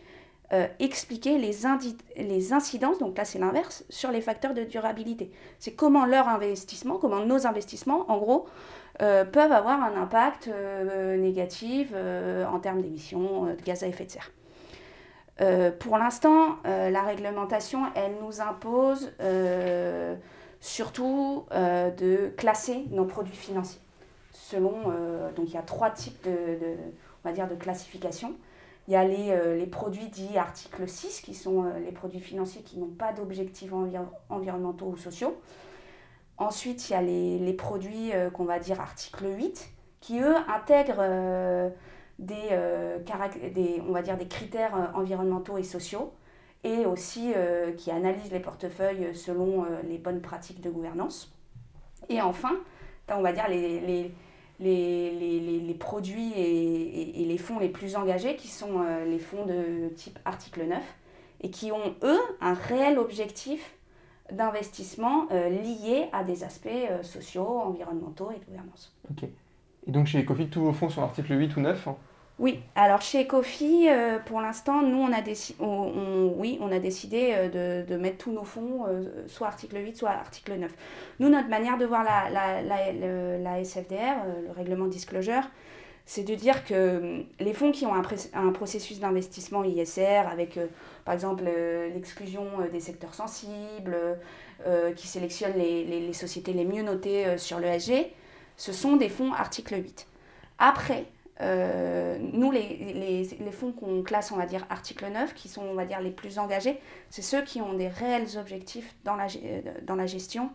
euh, 0.55 0.69
expliquer 0.79 1.37
les, 1.37 1.67
incidences, 2.53 2.99
donc 3.01 3.19
là 3.19 3.25
c'est 3.25 3.41
l'inverse, 3.41 3.85
sur 3.89 4.13
les 4.13 4.21
facteurs 4.21 4.55
de 4.55 4.63
durabilité. 4.63 5.33
C'est 5.59 5.73
comment 5.73 6.07
leur 6.07 6.29
investissement, 6.29 6.99
comment 6.99 7.25
nos 7.25 7.49
investissements, 7.49 8.09
en 8.09 8.19
gros, 8.19 8.47
euh, 9.03 9.25
peuvent 9.25 9.51
avoir 9.51 9.83
un 9.83 10.01
impact 10.01 10.47
euh, 10.47 11.17
négatif 11.17 11.93
en 11.93 12.61
termes 12.61 12.83
d'émissions 12.83 13.47
de 13.47 13.63
gaz 13.65 13.83
à 13.83 13.89
effet 13.89 14.05
de 14.05 14.11
serre. 14.11 14.31
Pour 15.81 15.99
l'instant, 15.99 16.59
la 16.65 17.03
réglementation, 17.03 17.81
elle 17.97 18.13
nous 18.23 18.41
impose 18.41 19.11
surtout 20.61 21.47
de 21.51 22.33
classer 22.37 22.85
nos 22.91 23.07
produits 23.07 23.35
financiers 23.35 23.81
selon, 24.33 24.75
donc 25.35 25.49
il 25.49 25.55
y 25.55 25.57
a 25.57 25.63
trois 25.63 25.91
types 25.91 26.25
de, 26.25 27.33
dire, 27.33 27.49
de 27.49 27.57
classification. 27.57 28.35
Il 28.87 28.93
y 28.93 28.97
a 28.97 29.05
les, 29.05 29.57
les, 29.57 29.67
produits 29.67 30.09
dits 30.09 30.37
article 30.37 30.87
6, 30.87 31.23
qui 31.23 31.35
sont 31.35 31.65
les 31.85 31.93
produits 31.93 32.21
financiers 32.21 32.63
qui 32.63 32.79
n'ont 32.79 32.87
pas 32.87 33.13
d'objectifs 33.13 33.73
environnementaux 34.29 34.87
ou 34.87 34.97
sociaux. 34.97 35.41
Ensuite, 36.37 36.91
il 36.91 36.93
y 36.93 36.97
a 36.97 37.01
les, 37.01 37.39
les 37.39 37.53
produits 37.55 38.13
qu'on 38.35 38.45
va 38.45 38.59
dire 38.59 38.81
article 38.83 39.25
8, 39.39 39.71
qui 40.01 40.21
eux 40.21 40.37
intègrent 40.49 41.73
des, 42.19 42.51
des, 43.55 43.83
on 43.89 43.93
va 43.93 44.03
dire, 44.03 44.19
des 44.19 44.29
critères 44.29 44.93
environnementaux 44.95 45.57
et 45.57 45.63
sociaux 45.63 46.13
et 46.65 46.87
aussi 46.87 47.33
euh, 47.37 47.73
qui 47.73 47.91
analyse 47.91 48.33
les 48.33 48.41
portefeuilles 48.41 49.15
selon 49.15 49.65
euh, 49.65 49.83
les 49.87 49.99
bonnes 49.99 50.23
pratiques 50.23 50.63
de 50.63 50.71
gouvernance. 50.71 51.33
Et 52.09 52.21
enfin, 52.23 52.57
on 53.09 53.21
va 53.21 53.33
dire 53.33 53.49
les, 53.49 54.13
les, 54.61 55.77
produits 55.79 56.33
et, 56.37 57.25
les 57.25 57.39
fonds 57.39 57.59
les 57.59 57.69
plus 57.69 57.97
engagés 57.97 58.37
qui 58.37 58.49
sont 58.49 58.81
euh, 58.81 59.05
les 59.05 59.19
fonds 59.19 59.45
de 59.45 59.89
type 59.95 60.19
article 60.25 60.67
9 60.67 60.83
et 61.43 61.51
qui 61.51 61.73
ont, 61.73 61.95
eux, 62.03 62.21
un 62.41 62.55
réel 62.55 62.99
objectif 62.99 63.75
d'investissement 64.33 65.27
lié 65.31 66.07
à 66.13 66.25
des 66.25 66.45
aspects 66.45 66.69
sociaux, 67.03 67.61
environnementaux 67.61 68.31
et 68.31 68.39
de 68.39 68.45
gouvernance. 68.47 68.97
Ok. 69.11 69.29
Et 69.87 69.91
donc 69.91 70.07
chez 70.07 70.21
Ecofi, 70.23 70.49
tous 70.49 70.63
vos 70.63 70.73
fonds 70.73 70.89
sont 70.89 71.03
article 71.03 71.39
8 71.39 71.57
ou 71.57 71.61
9 71.61 71.89
oui, 72.41 72.59
alors 72.75 73.01
chez 73.01 73.29
Kofi, 73.29 73.87
euh, 73.89 74.19
pour 74.19 74.41
l'instant, 74.41 74.83
nous, 74.83 74.99
on 74.99 75.13
a, 75.13 75.23
oui, 76.37 76.59
on 76.61 76.73
a 76.73 76.81
décidé 76.81 77.31
euh, 77.33 77.85
de, 77.85 77.97
mettre 77.97 78.19
tous 78.19 78.33
nos 78.33 78.43
fonds, 78.43 78.87
euh, 78.89 79.05
soit 79.29 79.47
article 79.47 79.77
8, 79.77 79.97
soit 79.97 80.11
article 80.11 80.55
9. 80.55 80.73
Nous, 81.21 81.29
notre 81.29 81.49
manière 81.49 81.79
de 81.79 81.87
voir 81.87 82.03
la, 82.03 82.29
la, 82.61 83.63
SFDR, 83.63 84.17
le 84.47 84.51
règlement 84.51 84.87
disclosure, 84.87 85.43
c'est 86.07 86.25
de 86.25 86.35
dire 86.35 86.65
que 86.65 87.23
les 87.39 87.55
fonds 87.55 87.71
qui 87.71 87.87
ont 87.87 87.95
un, 87.95 88.51
processus 88.53 88.99
d'investissement 88.99 89.63
ISR, 89.63 90.27
avec 90.29 90.59
par 91.05 91.15
exemple 91.15 91.45
l'exclusion 91.95 92.47
des 92.73 92.81
secteurs 92.81 93.15
sensibles, 93.15 93.97
qui 94.97 95.07
sélectionnent 95.07 95.57
les, 95.57 95.85
les, 95.85 96.13
sociétés 96.13 96.53
les 96.53 96.65
mieux 96.65 96.83
notées 96.83 97.39
sur 97.39 97.61
l'ESG, 97.61 98.11
ce 98.57 98.73
sont 98.73 98.97
des 98.97 99.09
fonds 99.09 99.33
article 99.33 99.77
8. 99.77 100.07
Après, 100.59 101.07
euh, 101.41 102.17
nous, 102.21 102.51
les, 102.53 102.77
les, 102.77 103.25
les 103.41 103.51
fonds 103.51 103.73
qu'on 103.73 104.03
classe, 104.03 104.31
on 104.31 104.37
va 104.37 104.47
dire, 104.47 104.65
article 104.71 105.07
9, 105.11 105.35
qui 105.35 105.49
sont, 105.49 105.63
on 105.63 105.75
va 105.75 105.85
dire, 105.85 106.01
les 106.01 106.11
plus 106.11 106.39
engagés, 106.39 106.79
c'est 107.11 107.23
ceux 107.23 107.43
qui 107.43 107.61
ont 107.61 107.75
des 107.75 107.89
réels 107.89 108.39
objectifs 108.39 108.95
dans 109.05 109.17
la, 109.17 109.27
dans 109.83 109.97
la 109.97 110.07
gestion 110.07 110.51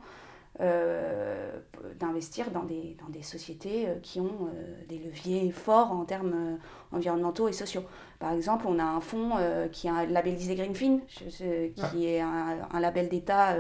euh, 0.62 1.52
d'investir 2.00 2.52
dans 2.52 2.64
des, 2.64 2.98
dans 3.02 3.10
des 3.10 3.22
sociétés 3.24 3.88
euh, 3.88 3.96
qui 4.02 4.20
ont 4.20 4.50
des 4.88 4.98
leviers 4.98 5.52
forts 5.52 5.92
en 5.92 6.06
termes 6.06 6.58
environnementaux 6.92 7.50
et 7.50 7.54
sociaux. 7.54 7.84
Par 8.20 8.32
exemple, 8.32 8.66
on 8.68 8.80
a 8.80 8.84
un 8.84 9.02
fonds 9.02 9.32
qui 9.72 9.88
est 9.88 10.08
labellisé 10.08 10.56
Greenfin, 10.56 11.00
qui 11.10 12.06
est 12.06 12.20
un, 12.20 12.58
un 12.72 12.80
label 12.80 13.08
d'État 13.08 13.56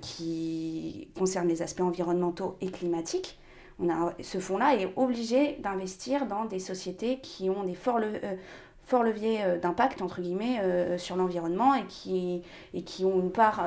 qui 0.00 1.08
concerne 1.16 1.46
les 1.46 1.62
aspects 1.62 1.82
environnementaux 1.82 2.56
et 2.60 2.70
climatiques 2.70 3.38
ce 4.20 4.38
fonds-là 4.38 4.74
est 4.76 4.92
obligé 4.96 5.56
d'investir 5.60 6.26
dans 6.26 6.44
des 6.44 6.58
sociétés 6.58 7.18
qui 7.20 7.48
ont 7.48 7.64
des 7.64 7.74
forts, 7.74 8.00
euh, 8.00 9.02
leviers 9.02 9.44
euh, 9.44 9.58
d'impact, 9.58 10.02
entre 10.02 10.20
guillemets, 10.20 10.60
euh, 10.62 10.98
sur 10.98 11.16
l'environnement 11.16 11.74
et 11.74 11.84
qui, 11.84 12.42
et 12.74 12.82
qui 12.82 13.04
ont 13.04 13.20
une 13.20 13.30
part 13.30 13.64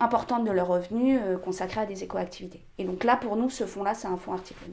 importante 0.00 0.44
de 0.44 0.50
leurs 0.50 0.66
revenus 0.66 1.20
consacrés 1.44 1.82
à 1.82 1.86
des 1.86 2.02
écoactivités. 2.02 2.62
Et 2.78 2.84
donc 2.84 3.04
là, 3.04 3.16
pour 3.16 3.36
nous, 3.36 3.50
ce 3.50 3.64
fonds-là, 3.64 3.94
c'est 3.94 4.08
un 4.08 4.16
fonds 4.16 4.32
article 4.32 4.64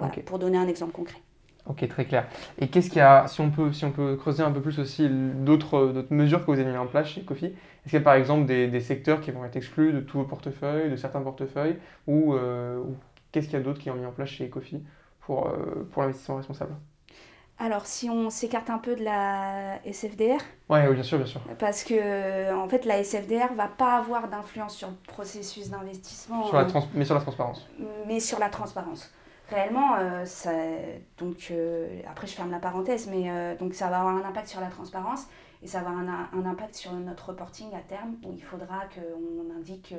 9. 0.00 0.20
pour 0.24 0.38
donner 0.38 0.58
un 0.58 0.68
exemple 0.68 0.92
concret. 0.92 1.18
Ok, 1.66 1.88
très 1.88 2.04
clair. 2.04 2.28
Et 2.58 2.68
qu'est-ce 2.68 2.90
qu'il 2.90 2.98
y 2.98 3.00
a, 3.00 3.26
si 3.26 3.40
on 3.40 3.50
peut, 3.50 3.72
si 3.72 3.86
on 3.86 3.90
peut 3.90 4.16
creuser 4.16 4.42
un 4.42 4.52
peu 4.52 4.60
plus 4.60 4.78
aussi 4.78 5.08
d'autres 5.08 6.04
mesures 6.10 6.44
que 6.44 6.50
vous 6.50 6.60
avez 6.60 6.66
mises 6.66 6.76
en 6.76 6.86
place 6.86 7.08
chez 7.08 7.22
Kofi, 7.22 7.46
est-ce 7.46 7.84
qu'il 7.84 7.94
y 7.94 7.96
a 7.96 8.00
par 8.04 8.14
exemple 8.14 8.44
des, 8.44 8.68
des, 8.68 8.80
secteurs 8.80 9.22
qui 9.22 9.30
vont 9.30 9.46
être 9.46 9.56
exclus 9.56 9.92
de 9.92 10.00
tous 10.00 10.18
vos 10.18 10.24
portefeuilles, 10.24 10.90
de 10.90 10.96
certains 10.96 11.22
portefeuilles, 11.22 11.78
ou, 12.06 12.34
ou 12.34 12.96
Qu'est-ce 13.34 13.46
qu'il 13.46 13.58
y 13.58 13.60
a 13.60 13.64
d'autre 13.64 13.80
qui 13.80 13.90
ont 13.90 13.96
mis 13.96 14.06
en 14.06 14.12
place 14.12 14.28
chez 14.28 14.46
Ecofi 14.46 14.80
pour, 15.18 15.48
euh, 15.48 15.88
pour 15.90 16.02
l'investissement 16.02 16.36
responsable? 16.36 16.76
Alors, 17.58 17.84
si 17.84 18.08
on 18.08 18.30
s'écarte 18.30 18.70
un 18.70 18.78
peu 18.78 18.94
de 18.94 19.02
la 19.02 19.84
SFDR. 19.84 20.38
Ouais, 20.68 20.86
oui, 20.86 20.94
bien 20.94 21.02
sûr, 21.02 21.18
bien 21.18 21.26
sûr. 21.26 21.40
Parce 21.58 21.82
que, 21.82 22.54
en 22.54 22.68
fait, 22.68 22.84
la 22.84 22.98
SFDR 23.02 23.52
va 23.56 23.66
pas 23.66 23.96
avoir 23.96 24.28
d'influence 24.28 24.76
sur 24.76 24.86
le 24.86 24.94
processus 25.08 25.68
d'investissement. 25.68 26.42
mais 26.94 27.04
sur 27.04 27.14
la 27.16 27.20
transparence. 27.20 27.68
Mais 28.06 28.20
sur 28.20 28.38
la 28.38 28.50
transparence. 28.50 29.12
Réellement, 29.50 29.96
euh, 29.98 30.24
ça, 30.26 30.52
donc, 31.18 31.48
euh, 31.50 32.02
après, 32.08 32.28
je 32.28 32.34
ferme 32.34 32.52
la 32.52 32.60
parenthèse, 32.60 33.08
mais 33.10 33.56
donc 33.56 33.74
ça 33.74 33.88
va 33.88 33.98
avoir 33.98 34.14
un 34.14 34.28
impact 34.28 34.46
sur 34.46 34.60
la 34.60 34.68
transparence 34.68 35.26
et 35.60 35.66
ça 35.66 35.80
va 35.80 35.90
avoir 35.90 36.04
un, 36.04 36.28
un 36.32 36.46
impact 36.46 36.76
sur 36.76 36.92
notre 36.92 37.30
reporting 37.30 37.74
à 37.74 37.80
terme 37.80 38.14
où 38.24 38.32
il 38.32 38.44
faudra 38.44 38.84
qu'on 38.94 39.58
indique 39.58 39.92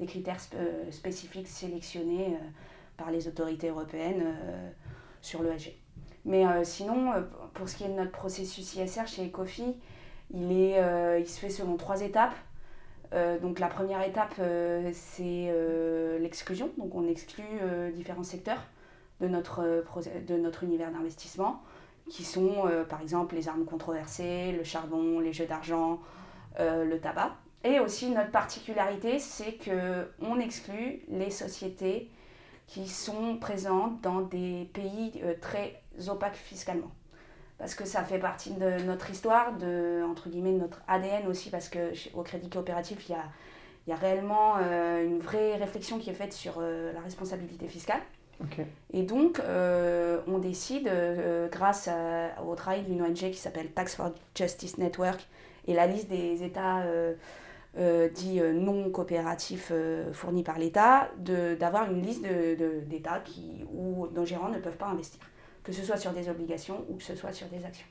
des 0.00 0.06
critères 0.06 0.40
euh, 0.54 0.90
spécifiques 0.90 1.46
sélectionnés 1.46 2.34
euh, 2.34 2.46
par 2.96 3.10
les 3.10 3.28
autorités 3.28 3.68
européennes 3.68 4.22
euh, 4.24 4.70
sur 5.20 5.42
l'ESG. 5.42 5.76
Mais 6.24 6.44
sinon, 6.66 7.12
pour 7.54 7.66
ce 7.66 7.76
qui 7.76 7.84
est 7.84 7.88
de 7.88 7.94
notre 7.94 8.10
processus 8.10 8.74
ISR 8.74 9.06
chez 9.06 9.24
Ecofi, 9.24 9.74
il, 10.34 10.52
est, 10.52 11.24
se 11.24 11.40
fait 11.40 11.48
selon 11.48 11.78
trois 11.78 12.02
étapes. 12.02 12.34
donc 13.40 13.58
la 13.58 13.68
première 13.68 14.02
étape, 14.06 14.34
c'est 14.92 15.50
l'exclusion. 16.20 16.70
Donc 16.76 16.94
on 16.94 17.08
exclut 17.08 17.58
différents 17.94 18.22
secteurs 18.22 18.60
de 19.22 19.28
notre, 19.28 19.82
de 20.26 20.36
notre 20.36 20.62
univers 20.62 20.92
d'investissement, 20.92 21.62
qui 22.10 22.22
sont 22.22 22.70
par 22.90 23.00
exemple 23.00 23.34
les 23.34 23.48
armes 23.48 23.64
controversées, 23.64 24.52
le 24.52 24.62
charbon, 24.62 25.20
les 25.20 25.32
jeux 25.32 25.46
d'argent, 25.46 26.00
le 26.58 26.96
tabac. 26.98 27.34
Et 27.62 27.78
aussi, 27.78 28.10
notre 28.10 28.30
particularité, 28.30 29.18
c'est 29.18 29.58
qu'on 29.58 30.40
exclut 30.40 31.00
les 31.08 31.30
sociétés 31.30 32.10
qui 32.70 32.86
sont 32.86 33.36
présentes 33.36 34.00
dans 34.00 34.20
des 34.20 34.70
pays 34.72 35.20
euh, 35.24 35.34
très 35.40 35.82
opaques 36.08 36.36
fiscalement. 36.36 36.90
Parce 37.58 37.74
que 37.74 37.84
ça 37.84 38.04
fait 38.04 38.18
partie 38.18 38.52
de 38.52 38.82
notre 38.84 39.10
histoire, 39.10 39.56
de, 39.58 40.02
entre 40.08 40.30
guillemets, 40.30 40.52
de 40.52 40.60
notre 40.60 40.80
ADN 40.88 41.26
aussi, 41.26 41.50
parce 41.50 41.68
qu'au 41.68 42.22
Crédit 42.22 42.48
Coopératif, 42.48 43.08
il 43.08 43.12
y 43.12 43.14
a, 43.16 43.24
il 43.86 43.90
y 43.90 43.92
a 43.92 43.96
réellement 43.96 44.54
euh, 44.58 45.04
une 45.04 45.18
vraie 45.18 45.56
réflexion 45.56 45.98
qui 45.98 46.10
est 46.10 46.14
faite 46.14 46.32
sur 46.32 46.54
euh, 46.58 46.92
la 46.92 47.00
responsabilité 47.00 47.66
fiscale. 47.66 48.00
Et 48.94 49.02
donc, 49.02 49.38
on 49.46 50.38
décide, 50.38 50.90
grâce 51.52 51.90
au 52.42 52.54
travail 52.54 52.84
d'une 52.84 53.02
ONG 53.02 53.12
qui 53.12 53.34
s'appelle 53.34 53.70
Tax 53.70 53.96
for 53.96 54.12
Justice 54.34 54.78
Network 54.78 55.28
et 55.68 55.74
la 55.74 55.86
liste 55.86 56.08
des 56.08 56.42
États 56.42 56.82
euh, 57.78 58.08
dit 58.08 58.40
euh, 58.40 58.52
non 58.52 58.90
coopératif 58.90 59.68
euh, 59.70 60.12
fourni 60.12 60.42
par 60.42 60.58
l'État, 60.58 61.08
d'avoir 61.16 61.90
une 61.92 62.02
liste 62.02 62.22
d'États 62.22 63.20
de, 63.20 63.64
où 63.72 64.08
nos 64.08 64.24
gérants 64.24 64.48
ne 64.48 64.58
peuvent 64.58 64.76
pas 64.76 64.88
investir, 64.88 65.20
que 65.62 65.70
ce 65.70 65.82
soit 65.82 65.96
sur 65.96 66.10
des 66.10 66.28
obligations 66.28 66.84
ou 66.88 66.96
que 66.96 67.04
ce 67.04 67.14
soit 67.14 67.32
sur 67.32 67.46
des 67.46 67.64
actions. 67.64 67.86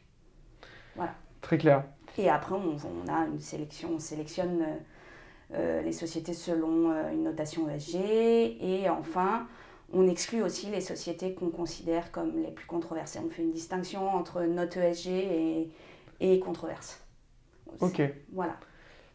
Voilà. 0.97 1.15
Très 1.39 1.57
clair. 1.57 1.85
Et 2.17 2.29
après, 2.29 2.55
on, 2.55 2.75
on 2.75 3.13
a 3.13 3.25
une 3.27 3.39
sélection, 3.39 3.91
on 3.95 3.99
sélectionne 3.99 4.65
les 5.51 5.93
sociétés 5.93 6.33
selon 6.33 6.91
une 7.11 7.23
notation 7.23 7.69
ESG. 7.69 7.95
Et 7.95 8.89
enfin, 8.89 9.47
on 9.93 10.07
exclut 10.07 10.43
aussi 10.43 10.67
les 10.67 10.81
sociétés 10.81 11.33
qu'on 11.33 11.49
considère 11.49 12.11
comme 12.11 12.37
les 12.43 12.51
plus 12.51 12.65
controversées. 12.65 13.19
On 13.25 13.29
fait 13.29 13.43
une 13.43 13.53
distinction 13.53 14.09
entre 14.09 14.41
note 14.41 14.75
ESG 14.75 15.07
et, 15.07 15.69
et 16.19 16.39
controverse. 16.39 17.01
Ok. 17.79 18.01
Voilà. 18.33 18.57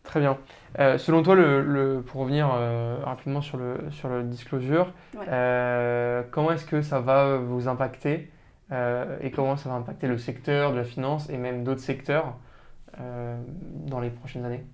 Très 0.04 0.20
bien. 0.20 0.38
Euh, 0.78 0.98
selon 0.98 1.22
toi, 1.22 1.34
le, 1.34 2.02
pour 2.06 2.20
revenir 2.20 2.48
euh, 2.52 2.98
rapidement 3.02 3.40
sur 3.40 3.56
le, 3.56 3.90
sur 3.90 4.08
le 4.08 4.22
disclosure, 4.22 4.92
euh, 5.28 6.22
comment 6.30 6.52
est-ce 6.52 6.66
que 6.66 6.82
ça 6.82 7.00
va 7.00 7.36
vous 7.38 7.66
impacter 7.68 8.30
et 9.20 9.30
comment 9.30 9.56
ça 9.56 9.68
va 9.68 9.76
impacter 9.76 10.06
le 10.08 10.18
secteur 10.18 10.72
de 10.72 10.78
la 10.78 10.84
finance 10.84 11.30
et 11.30 11.36
même 11.36 11.62
d'autres 11.62 11.80
secteurs 11.80 12.34
dans 12.98 14.00
les 14.00 14.10
prochaines 14.10 14.44
années? 14.44 14.64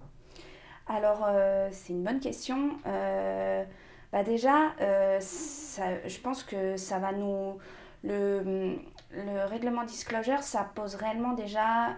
Alors, 0.87 1.29
c'est 1.71 1.93
une 1.93 2.03
bonne 2.03 2.21
question. 2.21 2.71
Bah 2.85 4.23
déjà, 4.25 4.73
je 4.79 6.21
pense 6.21 6.43
que 6.43 6.77
ça 6.77 6.99
va 6.99 7.13
nous... 7.13 7.59
Le, 8.03 8.79
le 9.13 9.45
règlement 9.47 9.85
disclosure, 9.85 10.43
ça 10.43 10.67
pose 10.75 10.95
réellement 10.95 11.35
déjà 11.35 11.97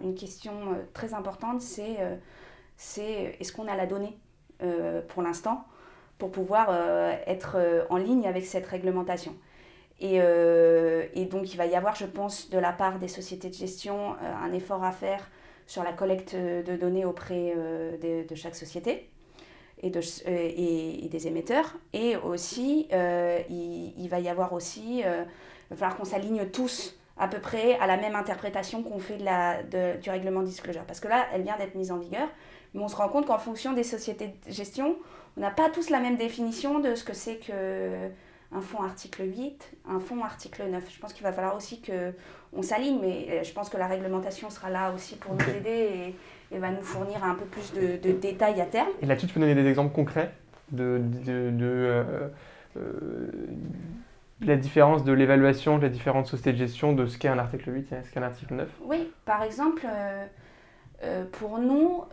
une 0.00 0.14
question 0.16 0.52
très 0.92 1.14
importante, 1.14 1.60
c'est 1.60 1.98
c'est 2.82 3.36
est-ce 3.38 3.52
qu'on 3.52 3.68
a 3.68 3.76
la 3.76 3.86
donnée 3.86 4.18
euh, 4.62 5.02
pour 5.06 5.22
l'instant 5.22 5.64
pour 6.18 6.30
pouvoir 6.30 6.68
euh, 6.70 7.14
être 7.26 7.54
euh, 7.56 7.84
en 7.90 7.96
ligne 7.96 8.26
avec 8.26 8.44
cette 8.44 8.66
réglementation? 8.66 9.34
Et, 10.00 10.16
et, 10.16 11.26
donc 11.26 11.54
il 11.54 11.56
va 11.56 11.66
y 11.66 11.76
avoir, 11.76 11.94
je 11.94 12.06
pense, 12.06 12.50
de 12.50 12.58
la 12.58 12.72
part 12.72 12.98
des 12.98 13.06
sociétés 13.06 13.48
de 13.50 13.54
gestion, 13.54 14.16
un 14.20 14.52
effort 14.52 14.82
à 14.82 14.90
faire 14.90 15.30
sur 15.68 15.84
la 15.84 15.92
collecte 15.92 16.34
de 16.34 16.74
données 16.74 17.04
auprès 17.04 17.54
de, 17.54 18.26
de 18.26 18.34
chaque 18.34 18.56
société. 18.56 19.08
et, 19.80 19.90
de, 19.90 20.00
et, 20.26 21.08
des 21.08 21.28
émetteurs. 21.28 21.76
Et 21.92 22.16
aussi, 22.16 22.88
il, 22.90 23.94
il, 23.96 24.08
va 24.08 24.18
y 24.18 24.28
avoir 24.28 24.52
aussi, 24.54 25.02
il 25.02 25.04
va 25.70 25.76
falloir 25.76 25.96
qu'on 25.96 26.04
s'aligne 26.04 26.46
tous 26.46 26.96
à 27.18 27.28
peu 27.28 27.38
près 27.38 27.78
à 27.78 27.86
la 27.86 27.96
même 27.96 28.14
interprétation 28.14 28.82
qu'on 28.82 28.98
fait 28.98 29.18
de 29.18 29.24
la, 29.24 29.62
de, 29.62 30.00
du 30.00 30.10
règlement 30.10 30.42
disclosure. 30.42 30.84
Parce 30.84 31.00
que 31.00 31.08
là, 31.08 31.26
elle 31.34 31.42
vient 31.42 31.56
d'être 31.56 31.74
mise 31.74 31.92
en 31.92 31.98
vigueur, 31.98 32.28
mais 32.74 32.82
on 32.82 32.88
se 32.88 32.96
rend 32.96 33.08
compte 33.08 33.26
qu'en 33.26 33.38
fonction 33.38 33.72
des 33.72 33.84
sociétés 33.84 34.34
de 34.46 34.52
gestion, 34.52 34.96
on 35.36 35.40
n'a 35.40 35.50
pas 35.50 35.68
tous 35.70 35.90
la 35.90 36.00
même 36.00 36.16
définition 36.16 36.78
de 36.78 36.94
ce 36.94 37.04
que 37.04 37.14
c'est 37.14 37.36
que 37.36 38.10
un 38.54 38.60
fonds 38.60 38.82
article 38.82 39.22
8, 39.24 39.72
un 39.88 40.00
fonds 40.00 40.22
article 40.22 40.64
9. 40.68 40.84
Je 40.92 41.00
pense 41.00 41.12
qu'il 41.12 41.22
va 41.22 41.32
falloir 41.32 41.56
aussi 41.56 41.80
qu'on 41.80 42.62
s'aligne, 42.62 42.98
mais 43.00 43.26
euh, 43.30 43.42
je 43.42 43.52
pense 43.52 43.70
que 43.70 43.78
la 43.78 43.86
réglementation 43.86 44.50
sera 44.50 44.70
là 44.70 44.92
aussi 44.94 45.16
pour 45.16 45.34
nous 45.34 45.48
aider 45.56 46.14
et, 46.50 46.58
va 46.58 46.70
nous 46.70 46.82
fournir 46.82 47.24
un 47.24 47.34
peu 47.34 47.46
plus 47.46 47.72
de, 47.72 47.96
de, 47.96 48.12
détails 48.12 48.60
à 48.60 48.66
terme. 48.66 48.90
Et 49.00 49.06
là-dessus, 49.06 49.26
tu 49.26 49.32
peux 49.32 49.40
donner 49.40 49.54
des 49.54 49.66
exemples 49.66 49.94
concrets 49.94 50.34
de, 50.70 51.00
de, 51.24 51.50
de 51.50 51.64
euh, 51.64 52.28
euh, 52.76 53.30
la 54.46 54.56
différence 54.56 55.04
de 55.04 55.12
l'évaluation 55.12 55.78
de 55.78 55.82
la 55.82 55.88
différentes 55.88 56.26
sociétés 56.26 56.52
de 56.52 56.58
gestion 56.58 56.92
de 56.92 57.06
ce 57.06 57.18
qu'est 57.18 57.28
un 57.28 57.38
article 57.38 57.72
8 57.72 57.92
et 57.92 58.02
ce 58.02 58.10
qu'est 58.10 58.20
un 58.20 58.24
article 58.24 58.54
9 58.54 58.68
Oui, 58.84 59.10
par 59.24 59.42
exemple, 59.42 59.86
pour 61.32 61.58
nous, 61.58 62.04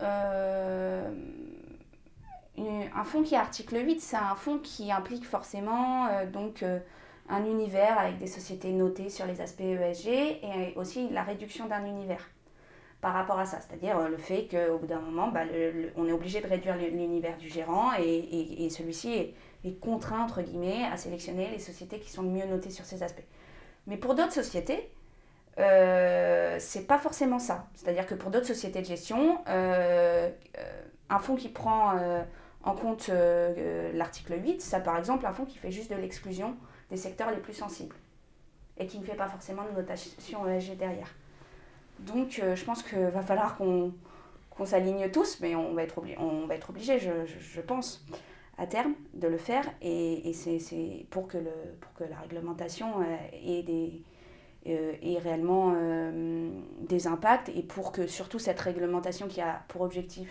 un 2.94 3.04
fonds 3.04 3.22
qui 3.22 3.34
est 3.34 3.38
article 3.38 3.76
8, 3.76 4.00
c'est 4.00 4.16
un 4.16 4.34
fonds 4.34 4.58
qui 4.58 4.92
implique 4.92 5.24
forcément 5.24 6.06
euh, 6.06 6.26
donc, 6.26 6.62
euh, 6.62 6.78
un 7.28 7.44
univers 7.44 7.98
avec 7.98 8.18
des 8.18 8.26
sociétés 8.26 8.72
notées 8.72 9.08
sur 9.08 9.26
les 9.26 9.40
aspects 9.40 9.60
ESG 9.60 10.08
et 10.08 10.74
aussi 10.76 11.08
la 11.10 11.22
réduction 11.22 11.66
d'un 11.66 11.84
univers 11.86 12.28
par 13.00 13.14
rapport 13.14 13.38
à 13.38 13.46
ça. 13.46 13.60
C'est-à-dire 13.60 13.98
euh, 13.98 14.08
le 14.08 14.16
fait 14.16 14.48
qu'au 14.50 14.78
bout 14.78 14.86
d'un 14.86 15.00
moment, 15.00 15.28
bah, 15.28 15.42
on 15.96 16.06
est 16.06 16.12
obligé 16.12 16.40
de 16.40 16.46
réduire 16.46 16.76
l'univers 16.76 17.36
du 17.38 17.48
gérant 17.48 17.92
et, 17.98 18.68
celui-ci 18.70 19.34
est, 19.64 19.80
contraint, 19.80 20.22
entre 20.22 20.42
guillemets, 20.42 20.84
à 20.84 20.96
sélectionner 20.96 21.50
les 21.50 21.58
sociétés 21.58 21.98
qui 21.98 22.10
sont 22.10 22.22
mieux 22.22 22.46
notées 22.46 22.70
sur 22.70 22.84
ces 22.84 23.02
aspects. 23.02 23.26
Mais 23.86 23.96
pour 23.96 24.14
d'autres 24.14 24.32
sociétés, 24.32 24.90
euh, 25.58 26.56
c'est 26.58 26.86
pas 26.86 26.98
forcément 26.98 27.38
ça. 27.38 27.68
C'est-à-dire 27.74 28.06
que 28.06 28.14
pour 28.14 28.30
d'autres 28.30 28.46
sociétés 28.46 28.80
de 28.80 28.86
gestion, 28.86 29.38
un 29.46 31.18
fonds 31.18 31.36
qui 31.36 31.48
prend 31.48 32.24
en 32.62 32.74
compte 32.74 33.08
euh, 33.08 33.54
euh, 33.56 33.92
l'article 33.94 34.34
8, 34.42 34.60
ça 34.60 34.80
par 34.80 34.96
exemple 34.98 35.26
un 35.26 35.32
fonds 35.32 35.44
qui 35.44 35.58
fait 35.58 35.70
juste 35.70 35.90
de 35.90 35.96
l'exclusion 35.96 36.56
des 36.90 36.96
secteurs 36.96 37.30
les 37.30 37.38
plus 37.38 37.54
sensibles 37.54 37.96
et 38.78 38.86
qui 38.86 38.98
ne 38.98 39.04
fait 39.04 39.14
pas 39.14 39.28
forcément 39.28 39.62
de 39.64 39.76
notation 39.76 40.48
ESG 40.48 40.76
derrière. 40.76 41.14
Donc 42.06 42.40
euh, 42.42 42.56
je 42.56 42.64
pense 42.64 42.82
qu'il 42.82 42.98
va 42.98 43.22
falloir 43.22 43.56
qu'on 43.56 43.92
s'aligne 44.64 45.10
tous, 45.10 45.38
mais 45.40 45.54
on 45.54 45.74
va 45.74 45.82
être, 45.82 45.98
obligé, 45.98 46.18
on 46.18 46.46
va 46.46 46.54
être 46.54 46.70
obligé, 46.70 46.98
je, 46.98 47.10
je, 47.26 47.60
pense, 47.60 48.04
à 48.58 48.66
terme, 48.66 48.94
de 49.14 49.28
le 49.28 49.38
faire. 49.38 49.64
Et, 49.82 50.28
et 50.28 50.32
c'est 50.32 51.06
pour, 51.10 51.28
que 51.28 51.38
le, 51.38 51.52
pour 51.80 51.92
que 51.94 52.04
la 52.04 52.16
réglementation 52.18 53.02
ait, 53.32 53.62
des, 53.62 54.02
ait 54.66 55.18
réellement 55.18 55.74
des 56.80 57.06
impacts 57.06 57.48
et 57.50 57.62
pour 57.62 57.92
que 57.92 58.06
surtout 58.06 58.38
cette 58.38 58.60
réglementation 58.60 59.28
qui 59.28 59.40
a 59.40 59.62
pour 59.68 59.82
objectif 59.82 60.28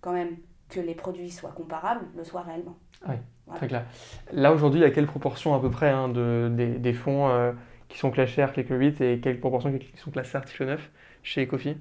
quand 0.00 0.12
même 0.12 0.36
que 0.72 0.80
les 0.80 0.94
produits 0.94 1.30
soient 1.30 1.52
comparables 1.52 2.04
le 2.16 2.24
soient 2.24 2.42
réellement. 2.42 2.76
Oui, 3.08 3.14
très 3.54 3.68
clair. 3.68 3.84
Là, 4.32 4.52
aujourd'hui, 4.52 4.80
il 4.80 4.82
y 4.82 4.86
a 4.86 4.90
quelle 4.90 5.06
proportion 5.06 5.54
à 5.54 5.60
peu 5.60 5.70
près 5.70 5.90
hein, 5.90 6.08
de, 6.08 6.50
des, 6.78 6.92
fonds 6.92 7.28
euh, 7.28 7.52
qui 7.92 7.98
sont 7.98 8.10
classés 8.10 8.40
article 8.40 8.80
8 8.80 9.00
et 9.02 9.20
quelle 9.20 9.38
proportion 9.38 9.76
qui 9.76 9.92
sont 9.96 10.10
classés 10.10 10.36
article 10.36 10.64
9 10.64 10.90
chez 11.22 11.42
Ecofi 11.42 11.76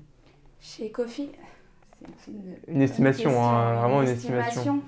Chez 0.59 0.89
Ecofi 0.89 1.31
une, 2.27 2.57
une, 2.67 2.81
estimation, 2.81 3.41
hein, 3.41 3.75
vraiment 3.75 4.01
une, 4.01 4.09
estimation. 4.09 4.81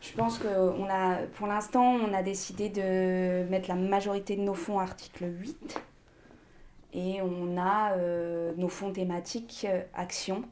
Je 0.00 0.12
pense 0.16 0.38
que 0.38 0.46
on 0.46 0.88
a, 0.88 1.16
pour 1.34 1.48
l'instant, 1.48 1.96
on 1.96 2.14
a 2.14 2.22
décidé 2.22 2.70
de 2.70 3.46
mettre 3.50 3.68
la 3.68 3.74
majorité 3.74 4.36
de 4.36 4.40
nos 4.40 4.54
fonds 4.54 4.78
article 4.78 5.24
8 5.24 5.80
et 6.94 7.20
on 7.20 7.58
a 7.58 7.92
euh, 7.96 8.54
nos 8.56 8.68
fonds 8.68 8.92
thématiques 8.92 9.66
euh, 9.68 9.82
actions 9.94 10.44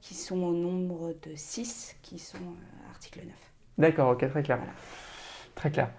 qui 0.00 0.14
sont 0.14 0.40
au 0.40 0.52
nombre 0.52 1.14
de 1.22 1.34
6, 1.34 1.96
qui 2.00 2.18
sont 2.18 2.38
euh, 2.38 2.90
article 2.90 3.20
9. 3.26 3.34
D'accord, 3.76 4.10
ok, 4.12 4.30
très 4.30 4.42
clair. 4.42 4.60
Très 5.54 5.70
clair. 5.70 5.90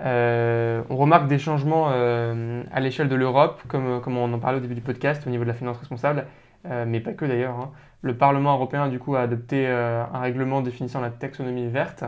Euh, 0.00 0.82
on 0.90 0.96
remarque 0.96 1.26
des 1.26 1.38
changements 1.38 1.88
euh, 1.90 2.62
à 2.70 2.80
l'échelle 2.80 3.08
de 3.08 3.14
l'Europe, 3.14 3.62
comme, 3.68 4.00
comme 4.00 4.16
on 4.18 4.32
en 4.32 4.38
parlait 4.38 4.58
au 4.58 4.60
début 4.60 4.74
du 4.74 4.80
podcast, 4.80 5.22
au 5.26 5.30
niveau 5.30 5.44
de 5.44 5.48
la 5.48 5.54
finance 5.54 5.78
responsable, 5.78 6.26
mais 6.64 7.00
pas 7.00 7.12
que 7.12 7.24
d'ailleurs. 7.24 7.54
Hein. 7.54 7.70
Le 8.02 8.16
Parlement 8.16 8.54
européen, 8.54 8.88
du 8.88 8.98
coup, 8.98 9.14
a 9.14 9.20
adopté 9.20 9.66
un 9.68 10.18
règlement 10.18 10.62
définissant 10.62 11.00
la 11.00 11.10
taxonomie 11.10 11.68
verte, 11.68 12.04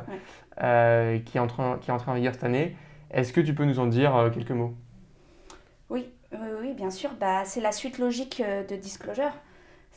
qui, 0.57 1.37
est 1.37 1.39
entré, 1.39 1.63
qui 1.81 1.91
est 1.91 1.95
entré 1.95 2.11
en 2.11 2.15
vigueur 2.15 2.35
cette 2.35 2.45
année. 2.45 2.77
Est-ce 3.13 3.33
que 3.33 3.41
tu 3.41 3.55
peux 3.55 3.65
nous 3.65 3.79
en 3.79 3.87
dire 3.87 4.31
quelques 4.35 4.51
mots? 4.51 4.75
Oui, 5.91 6.09
oui, 6.33 6.75
bien 6.75 6.91
sûr. 6.91 7.11
Bah, 7.21 7.45
c'est 7.45 7.61
la 7.61 7.71
suite 7.71 7.99
logique 7.99 8.43
de 8.69 8.75
Disclosure. 8.75 9.33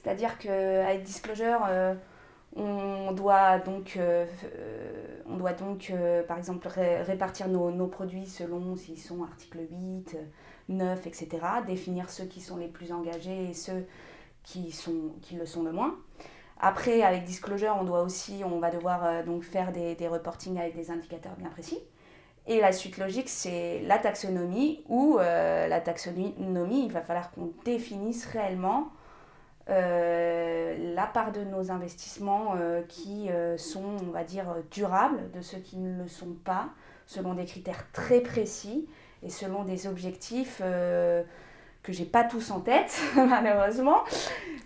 C'est-à-dire 0.01 0.38
qu'avec 0.39 1.04
Disclosure, 1.04 1.62
euh, 1.69 1.93
on 2.56 3.12
doit 3.14 3.60
donc, 3.60 3.96
euh, 3.98 4.26
donc 5.60 5.90
euh, 5.90 6.24
par 6.24 6.38
exemple, 6.38 6.68
répartir 6.68 7.48
nos, 7.48 7.88
produits 7.88 8.26
selon 8.26 8.76
s'ils 8.76 9.00
sont 9.00 9.24
article 9.24 9.60
8, 9.70 10.18
9, 10.70 11.08
etc. 11.08 11.30
Définir 11.66 12.10
ceux 12.10 12.26
qui 12.26 12.42
sont 12.42 12.58
les 12.58 12.68
plus 12.68 12.92
engagés 12.92 13.50
et 13.50 13.54
ceux 13.54 13.86
qui, 14.44 14.72
sont, 14.72 15.14
le 15.34 15.46
sont 15.46 15.64
le 15.64 15.72
moins. 15.72 15.96
Après, 16.60 17.02
avec 17.02 17.24
Disclosure, 17.24 17.76
on 17.80 17.84
doit 17.84 18.04
aussi, 18.04 18.44
on 18.46 18.60
va 18.60 18.70
devoir 18.70 19.24
donc 19.24 19.44
faire 19.44 19.72
des, 19.72 19.96
des 19.96 20.08
reportings 20.08 20.60
avec 20.60 20.76
des 20.76 20.92
indicateurs 20.92 21.36
bien 21.38 21.50
précis. 21.50 21.80
Et 22.48 22.60
la 22.60 22.72
suite 22.72 22.98
logique, 22.98 23.30
c'est 23.30 23.82
la 23.82 23.98
taxonomie, 23.98 24.84
où 24.90 25.18
la 25.18 25.80
taxonomie, 25.80 26.86
il 26.86 26.92
va 26.92 27.02
falloir 27.02 27.32
qu'on 27.32 27.52
définisse 27.64 28.26
réellement 28.26 28.92
euh, 29.69 30.95
la 30.95 31.06
part 31.06 31.32
de 31.32 31.43
nos 31.43 31.71
investissements 31.71 32.56
euh, 32.58 32.82
qui 32.88 33.30
euh, 33.30 33.58
sont, 33.58 33.95
on 34.02 34.12
va 34.12 34.24
dire, 34.24 34.56
durables, 34.71 35.30
de 35.34 35.41
ceux 35.41 35.60
qui 35.60 35.78
ne 35.78 36.02
le 36.02 36.08
sont 36.08 36.34
pas, 36.43 36.69
selon 37.06 37.34
des 37.34 37.45
critères 37.45 37.86
très 37.91 38.21
précis 38.21 38.88
et 39.24 39.30
selon 39.30 39.63
des 39.63 39.88
objectifs 39.88 40.62
que 41.84 41.93
j'ai 41.93 42.06
pas 42.06 42.24
tous 42.24 42.50
en 42.52 42.60
tête, 42.60 43.00
malheureusement, 43.15 44.00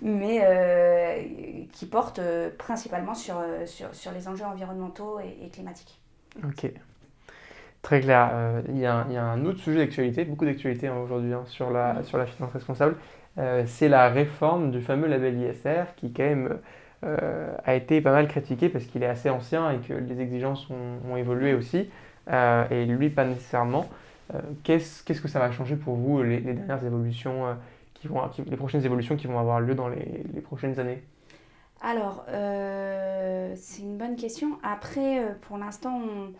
mais 0.02 1.68
qui 1.74 1.86
portent 1.88 2.22
principalement 2.58 3.16
sur, 3.16 3.44
sur, 3.66 3.94
sur, 3.94 4.12
les 4.14 4.30
enjeux 4.30 4.46
environnementaux 4.46 5.20
et, 5.20 5.50
climatiques. 5.50 6.00
Ok. 6.44 6.72
Très 7.82 8.00
clair. 8.00 8.64
Il 8.70 8.78
y, 8.78 8.86
a, 8.86 9.06
y, 9.10 9.18
a 9.18 9.24
un 9.24 9.46
autre 9.46 9.60
sujet 9.60 9.80
d'actualité, 9.80 10.24
beaucoup 10.24 10.46
d'actualité 10.46 10.88
hein, 10.88 10.98
aujourd'hui 10.98 11.34
hein, 11.34 11.44
sur, 11.48 11.70
la, 11.70 12.02
sur 12.04 12.18
la 12.18 12.26
finance 12.26 12.54
responsable. 12.54 12.96
Euh, 13.38 13.64
c'est 13.68 13.90
la 13.90 14.10
réforme 14.10 14.72
du 14.72 14.82
fameux 14.82 15.08
label 15.08 15.38
ISR 15.38 15.84
qui 15.98 16.14
quand 16.14 16.24
même 16.24 16.60
euh, 17.04 17.54
a 17.66 17.76
été 17.76 18.00
pas 18.02 18.12
mal 18.12 18.28
critiqué 18.28 18.70
parce 18.70 18.86
qu'il 18.86 19.04
est 19.04 19.08
assez 19.08 19.30
ancien 19.30 19.72
et 19.72 19.78
que 19.80 19.94
les 19.94 20.22
exigences 20.22 20.70
ont, 20.70 21.18
évolué 21.18 21.54
aussi, 21.54 21.90
euh, 22.30 22.66
et 22.70 22.86
lui 22.86 23.10
pas 23.10 23.26
nécessairement. 23.26 23.88
Qu'est-ce, 24.64 25.04
que 25.04 25.28
ça 25.28 25.38
va 25.38 25.52
changer 25.52 25.76
pour 25.76 25.96
vous 25.96 26.24
les, 26.24 26.40
dernières 26.40 26.84
évolutions 26.84 27.56
qui 27.94 28.08
vont, 28.08 28.22
les 28.44 28.58
prochaines 28.58 28.84
évolutions 28.84 29.16
qui 29.16 29.28
vont 29.28 29.40
avoir 29.40 29.60
lieu 29.60 29.76
dans 29.76 29.88
les, 29.88 30.24
les 30.34 30.42
prochaines 30.42 30.80
années? 30.80 31.04
Alors, 31.80 32.26
c'est 32.28 33.84
une 33.84 33.98
bonne 33.98 34.16
question. 34.16 34.58
Après, 34.64 35.36
pour 35.42 35.60
l'instant, 35.60 36.02
on 36.04 36.34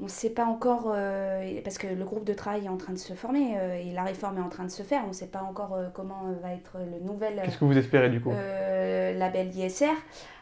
on 0.00 0.04
ne 0.04 0.08
sait 0.08 0.30
pas 0.30 0.44
encore, 0.44 0.92
euh, 0.94 1.60
parce 1.64 1.76
que 1.76 1.88
le 1.88 2.04
groupe 2.04 2.24
de 2.24 2.32
travail 2.32 2.66
est 2.66 2.68
en 2.68 2.76
train 2.76 2.92
de 2.92 2.98
se 2.98 3.14
former 3.14 3.58
euh, 3.58 3.74
et 3.74 3.92
la 3.92 4.04
réforme 4.04 4.38
est 4.38 4.42
en 4.42 4.48
train 4.48 4.64
de 4.64 4.70
se 4.70 4.84
faire, 4.84 5.02
on 5.04 5.08
ne 5.08 5.12
sait 5.12 5.26
pas 5.26 5.42
encore 5.42 5.74
euh, 5.74 5.88
comment 5.92 6.22
va 6.40 6.52
être 6.52 6.78
le 6.78 7.04
nouvel 7.04 7.40
Qu'est-ce 7.44 7.58
que 7.58 7.64
vous 7.64 7.76
espérez 7.76 8.08
du 8.08 8.20
coup? 8.20 8.30
label 8.30 9.48
ISR. 9.56 9.94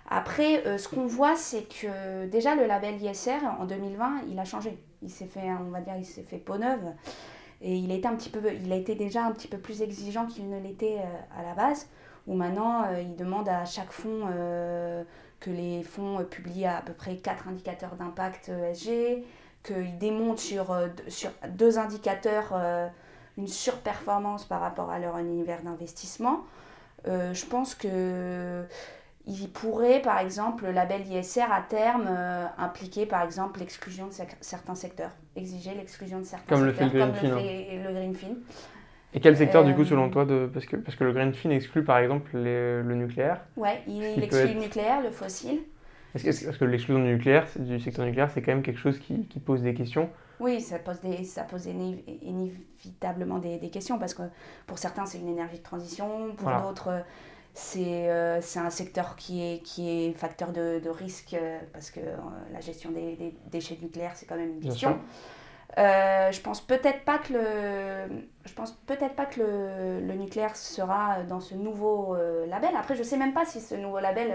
Après, 0.09 0.79
ce 0.79 0.89
qu'on 0.89 1.07
voit, 1.07 1.35
c'est 1.37 1.63
que 1.63 2.27
déjà 2.27 2.55
le 2.55 2.67
label 2.67 3.03
ISR 3.03 3.39
en 3.59 3.65
2020, 3.65 4.23
il 4.31 4.39
a 4.39 4.45
changé. 4.45 4.77
Il 5.03 5.11
s'est 5.11 5.27
fait, 5.27 5.49
on 5.67 5.71
va 5.71 5.81
dire, 5.81 5.95
il 5.97 6.05
s'est 6.05 6.23
fait 6.23 6.37
peau 6.37 6.59
neuve 6.59 6.93
et 7.63 7.75
il 7.77 7.91
a 7.91 7.95
été 7.95 8.07
un 8.07 8.15
petit 8.15 8.29
peu, 8.29 8.41
il 8.53 8.73
a 8.73 8.77
été 8.77 8.95
déjà 8.95 9.25
un 9.25 9.33
petit 9.33 9.49
peu 9.49 9.59
plus 9.59 9.83
exigeant 9.83 10.27
qu'il 10.27 10.49
ne 10.49 10.61
l'était 10.61 10.99
à 11.37 11.43
la 11.43 11.55
base. 11.55 11.89
Où 12.27 12.35
maintenant, 12.35 12.85
il 13.01 13.17
demande 13.17 13.49
à 13.49 13.65
chaque 13.65 13.93
fonds 13.93 14.27
que 15.41 15.51
les 15.51 15.83
fonds 15.83 16.25
publient 16.25 16.67
à 16.67 16.83
peu 16.85 16.93
près 16.93 17.17
quatre 17.17 17.49
indicateurs 17.49 17.95
d'impact 17.97 18.51
ESG, 18.51 19.25
qu'ils 19.67 19.99
démontrent 19.99 20.41
sur, 20.41 20.71
euh, 20.71 20.89
sur 21.09 21.31
deux 21.49 21.79
indicateurs 21.79 22.51
euh, 22.53 22.87
une 23.37 23.49
surperformance 23.49 24.45
par 24.45 24.61
rapport 24.61 24.91
à 24.91 24.99
leur 24.99 25.19
univers 25.19 25.61
d'investissement, 25.63 26.45
euh, 27.07 27.35
je 27.35 27.45
pense 27.47 27.75
que 27.75 28.65
il 29.29 29.51
pourrait, 29.51 30.01
par 30.01 30.21
exemple, 30.21 30.67
le 30.67 30.71
label 30.71 31.05
ISR 31.05 31.51
à 31.51 31.61
terme 31.61 32.09
impliquer, 32.59 33.07
par 33.07 33.23
exemple, 33.23 33.59
l'exclusion 33.59 34.07
de 34.07 34.13
certains 34.41 34.77
secteurs, 34.77 35.11
exiger 35.35 35.75
l'exclusion 35.75 36.21
de 36.21 36.25
certains 36.25 36.55
comme 36.55 36.65
secteurs, 36.65 36.87
le 36.87 37.13
fait 37.13 37.77
le 37.77 37.93
Greenfin. 37.93 38.29
le 38.29 38.37
Et 39.15 39.21
quel 39.21 39.37
secteur, 39.37 39.65
du 39.65 39.75
coup, 39.75 39.85
selon 39.85 40.11
toi, 40.11 40.25
de... 40.25 40.47
parce, 40.47 40.65
que, 40.65 40.77
parce 40.77 40.95
que 40.95 41.03
le 41.03 41.13
Greenfin 41.13 41.51
exclut, 41.51 41.83
par 41.83 41.99
exemple, 41.99 42.31
le 42.35 42.95
nucléaire? 42.95 43.41
Oui, 43.57 43.71
il, 43.89 44.23
exclut 44.23 44.55
le 44.55 44.61
nucléaire, 44.61 45.03
le 45.03 45.11
fossile. 45.11 45.59
Est-ce 46.15 46.59
que, 46.59 46.65
l'exclusion 46.65 47.03
du 47.03 47.11
nucléaire, 47.13 47.47
du 47.57 47.79
secteur 47.81 48.07
nucléaire, 48.07 48.31
c'est 48.31 48.41
quand 48.41 48.53
même 48.53 48.63
quelque 48.63 48.81
chose 48.81 48.99
qui, 48.99 49.41
pose 49.45 49.63
des 49.63 49.75
questions 49.75 50.09
Oui, 50.41 50.61
ça 50.61 50.79
pose, 50.79 51.01
des, 51.01 51.25
ça 51.25 51.43
pose 51.43 51.67
inévitablement 51.67 53.39
des, 53.39 53.59
questions 53.71 53.99
parce 53.99 54.15
que 54.15 54.23
pour 54.67 54.79
certains, 54.79 55.05
c'est 55.07 55.19
une 55.19 55.29
énergie 55.29 55.59
de 55.59 55.63
transition, 55.63 56.35
pour 56.37 56.51
d'autres, 56.51 57.03
c'est 57.57 58.11
euh, 58.11 58.41
un 58.57 58.71
secteur 58.71 59.17
qui 59.17 59.43
est, 59.43 59.63
qui 59.63 59.89
est 59.89 60.13
facteur 60.13 60.53
de, 60.53 60.79
de 60.79 60.91
risque 60.91 61.33
euh, 61.33 61.59
parce 61.73 61.91
que 61.91 62.01
euh, 62.01 62.15
la 62.53 62.61
gestion 62.61 62.91
des, 62.91 63.17
des, 63.17 63.35
déchets 63.51 63.79
nucléaires, 63.81 64.13
c'est 64.15 64.27
quand 64.27 64.37
même 64.37 64.51
une 64.51 64.61
question. 64.61 64.99
Euh, 65.79 66.33
je 66.33 66.41
pense 66.41 66.61
peut-être 66.61 67.05
pas 67.05 67.19
que 67.19 67.35
le, 67.35 68.23
je 68.47 68.53
pense 68.55 68.73
peut-être 68.87 69.15
pas 69.15 69.27
que 69.27 69.41
le, 69.41 70.01
le, 70.01 70.15
nucléaire 70.15 70.57
sera 70.57 71.23
dans 71.29 71.41
ce 71.41 71.55
nouveau 71.55 72.17
label. 72.47 72.71
Après, 72.79 72.95
je 72.95 73.03
sais 73.03 73.17
même 73.17 73.35
pas 73.35 73.45
si 73.45 73.61
ce 73.61 73.75
nouveau 73.75 73.99
label 73.99 74.33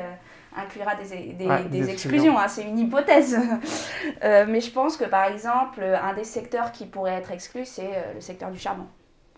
inclura 0.56 0.96
des, 0.96 1.34
des, 1.34 1.48
des, 1.70 1.90
exclusions. 1.90 2.38
Hein, 2.38 2.48
c'est 2.48 2.64
une 2.64 2.78
hypothèse. 2.78 3.40
mais 4.22 4.62
je 4.62 4.72
pense 4.72 4.98
que 4.98 5.06
par 5.06 5.26
exemple, 5.26 5.84
un 5.84 6.14
des 6.14 6.26
secteurs 6.26 6.72
qui 6.72 6.86
pourrait 6.86 7.14
être 7.14 7.32
exclu, 7.32 7.66
c'est 7.66 8.14
le 8.14 8.22
secteur 8.22 8.52
du 8.52 8.60
charbon. 8.60 8.86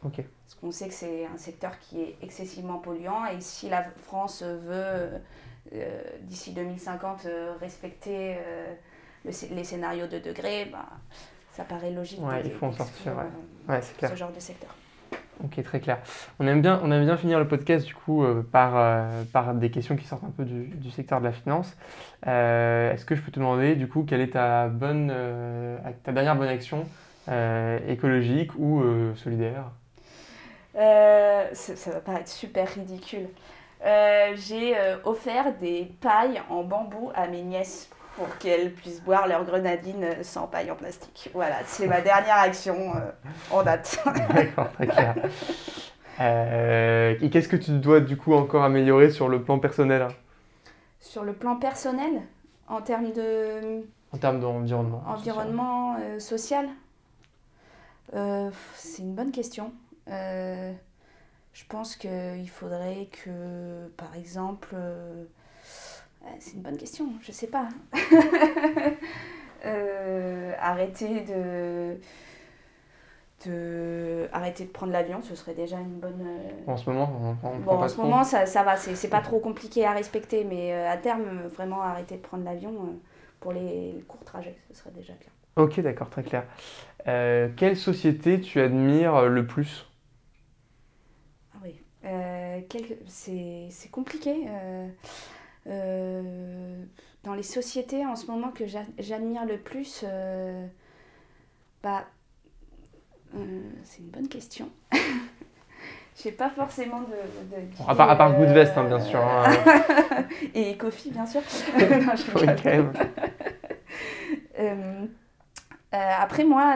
Ok. 0.06 0.16
Parce 0.46 0.56
qu'on 0.56 0.72
sait 0.72 0.88
que 0.88 0.94
c'est 0.94 1.26
un 1.26 1.38
secteur 1.38 1.80
qui 1.80 2.02
est 2.02 2.18
excessivement 2.22 2.80
polluant 2.80 3.26
et 3.26 3.40
si 3.40 3.70
la 3.70 3.84
France 4.06 4.44
veut, 4.44 5.10
euh, 5.74 6.02
d'ici 6.22 6.52
2050, 6.52 7.26
euh, 7.26 7.54
respecter 7.60 8.36
euh, 8.38 8.74
les 9.24 9.64
scénarios 9.64 10.08
de 10.08 10.20
degrés, 10.20 10.66
bah, 10.66 10.90
ça 11.54 11.64
paraît 11.64 11.92
logique. 11.92 12.22
Ouais, 12.22 12.42
il 12.44 12.52
faut 12.52 12.66
en 12.66 12.72
sortir. 12.72 13.14
Ouais. 13.68 13.82
c'est 13.82 13.98
clair. 13.98 14.12
Ce 14.12 14.16
genre 14.16 14.32
de 14.32 14.40
secteur. 14.40 14.70
Ok, 15.44 15.62
très 15.64 15.80
clair. 15.80 16.00
On 16.40 16.48
aime 16.48 16.62
bien, 16.62 16.80
on 16.84 16.92
aime 16.92 17.06
bien 17.06 17.18
finir 17.18 17.40
le 17.40 17.48
podcast 17.48 17.86
du 17.86 17.96
coup 17.96 18.24
par, 18.52 19.08
par 19.32 19.54
des 19.56 19.72
questions 19.72 19.96
qui 19.96 20.06
sortent 20.06 20.24
un 20.24 20.30
peu 20.30 20.46
du, 20.46 20.66
du 20.68 20.92
secteur 20.92 21.20
de 21.20 21.26
la 21.26 21.32
finance. 21.32 21.76
Est-ce 22.24 23.04
que 23.04 23.16
je 23.16 23.22
peux 23.22 23.32
te 23.32 23.40
demander 23.40 23.76
du 23.76 23.88
coup 23.88 24.04
quelle 24.04 24.22
est 24.22 24.34
ta, 24.34 24.68
bonne, 24.68 25.12
ta 26.04 26.12
dernière 26.12 26.36
bonne 26.36 26.50
action 26.50 26.86
écologique 27.88 28.52
ou 28.60 28.84
solidaire? 29.16 29.72
Euh, 30.76 31.50
ça, 31.54 31.92
va 31.92 32.00
paraître 32.00 32.30
super 32.30 32.68
ridicule. 32.68 33.28
Euh, 33.86 34.34
j'ai 34.36 34.78
euh, 34.78 34.98
offert 35.04 35.54
des 35.60 35.92
pailles 36.02 36.42
en 36.50 36.64
bambou 36.64 37.12
à 37.14 37.28
mes 37.28 37.42
nièces 37.42 37.90
pour 38.16 38.38
qu'elles 38.38 38.74
puissent 38.74 39.02
boire 39.02 39.28
leur 39.28 39.44
grenadine 39.46 40.24
sans 40.24 40.48
paille 40.48 40.70
en 40.72 40.76
plastique. 40.76 41.30
Voilà, 41.34 41.58
c'est 41.66 41.88
ma 41.88 42.02
dernière 42.02 42.38
action 42.38 42.94
en 43.52 43.64
date. 43.64 44.00
D'accord, 44.34 44.72
très 44.74 44.88
clair. 44.88 45.16
et 47.22 47.30
qu'est-ce 47.30 47.50
que 47.50 47.56
tu 47.56 47.72
dois 47.72 48.00
du 48.00 48.18
coup 48.18 48.34
encore 48.34 48.64
améliorer 48.64 49.10
sur 49.10 49.30
le 49.30 49.42
plan 49.42 49.60
personnel 49.60 50.08
Sur 51.00 51.24
le 51.24 51.34
plan 51.34 51.56
personnel 51.56 52.22
En 52.68 52.82
termes 52.82 53.12
de... 53.14 53.84
En 54.12 54.18
termes 54.18 54.40
d'environnement 54.40 55.04
Environnement 55.08 55.98
social, 56.20 56.68
C'est 58.12 59.02
une 59.02 59.16
bonne 59.16 59.32
question. 59.32 59.74
Euh, 60.10 60.74
je 61.54 61.64
pense 61.66 61.96
qu'il 61.96 62.50
faudrait 62.50 63.08
que, 63.12 63.88
par 63.98 64.16
exemple, 64.16 64.70
euh, 64.74 65.26
c'est 66.40 66.54
une 66.54 66.62
bonne 66.62 66.78
question, 66.78 67.10
je 67.22 67.32
sais 67.32 67.48
pas. 67.48 67.70
Euh, 69.66 70.52
arrêter 70.60 71.22
de, 71.22 71.96
de 73.46 74.28
arrêter 74.34 74.66
de 74.66 74.70
prendre 74.70 74.92
l'avion, 74.92 75.22
ce 75.22 75.36
serait 75.36 75.54
déjà 75.54 75.80
une 75.80 76.02
bonne. 76.02 76.22
En 76.68 76.76
ce 76.76 76.90
moment, 76.90 77.38
on, 77.42 77.60
bon, 77.60 77.72
en 77.72 77.88
ce 77.88 77.96
moment, 77.96 78.26
ça, 78.26 78.46
ça 78.46 78.64
va, 78.64 78.76
c'est 78.76 79.08
pas 79.08 79.22
trop 79.22 79.40
compliqué 79.40 79.86
à 79.86 79.94
respecter, 79.94 80.44
mais 80.44 80.74
à 80.74 80.98
terme, 80.98 81.48
vraiment 81.48 81.82
arrêter 81.82 82.18
de 82.18 82.22
prendre 82.22 82.44
l'avion 82.44 82.74
pour 83.40 83.54
les 83.54 84.04
courts 84.10 84.26
trajets, 84.26 84.58
ce 84.70 84.80
serait 84.80 84.92
déjà 84.92 85.14
bien. 85.14 85.64
Ok, 85.64 85.80
d'accord, 85.80 86.10
très 86.10 86.24
clair. 86.24 86.44
quelle 87.06 87.78
société 87.78 88.42
tu 88.42 88.60
admires 88.60 89.30
le 89.30 89.48
plus? 89.48 89.88
Euh, 92.06 92.60
c'est 93.08 93.92
compliqué. 93.92 94.46
Euh, 94.48 94.88
euh, 95.68 96.84
dans 97.24 97.34
les 97.34 97.44
sociétés 97.44 98.06
en 98.06 98.16
ce 98.16 98.28
moment 98.28 98.52
que 98.52 98.66
j'admire 99.00 99.46
le 99.46 99.58
plus, 99.58 100.06
bah, 101.82 102.06
c'est 103.84 104.00
une 104.00 104.10
bonne 104.10 104.28
question. 104.28 104.70
Je 106.16 106.30
n'ai 106.30 106.36
pas 106.36 106.50
forcément 106.50 107.02
de. 107.02 107.08
de 107.08 107.62
à, 107.88 107.96
part, 107.96 108.10
à 108.10 108.16
part 108.16 108.38
Goodvest, 108.38 108.78
hein, 108.78 108.84
bien 108.84 109.00
sûr. 109.00 109.20
Hein. 109.20 109.52
Et 110.54 110.78
Kofi, 110.78 111.10
bien 111.10 111.26
sûr. 111.26 111.42
non, 111.74 112.14
je 112.16 112.24
après, 115.92 116.44
moi, 116.44 116.76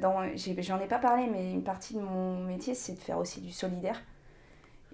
j'en 0.00 0.78
ai, 0.80 0.84
ai, 0.84 0.86
pas 0.88 0.98
parlé, 0.98 1.26
mais 1.30 1.52
une 1.52 1.64
partie 1.64 1.94
de 1.94 2.00
mon 2.00 2.44
métier, 2.44 2.74
c'est 2.74 2.94
de 2.94 3.00
faire 3.00 3.18
aussi 3.18 3.40
du 3.42 3.52
solidaire. 3.52 4.00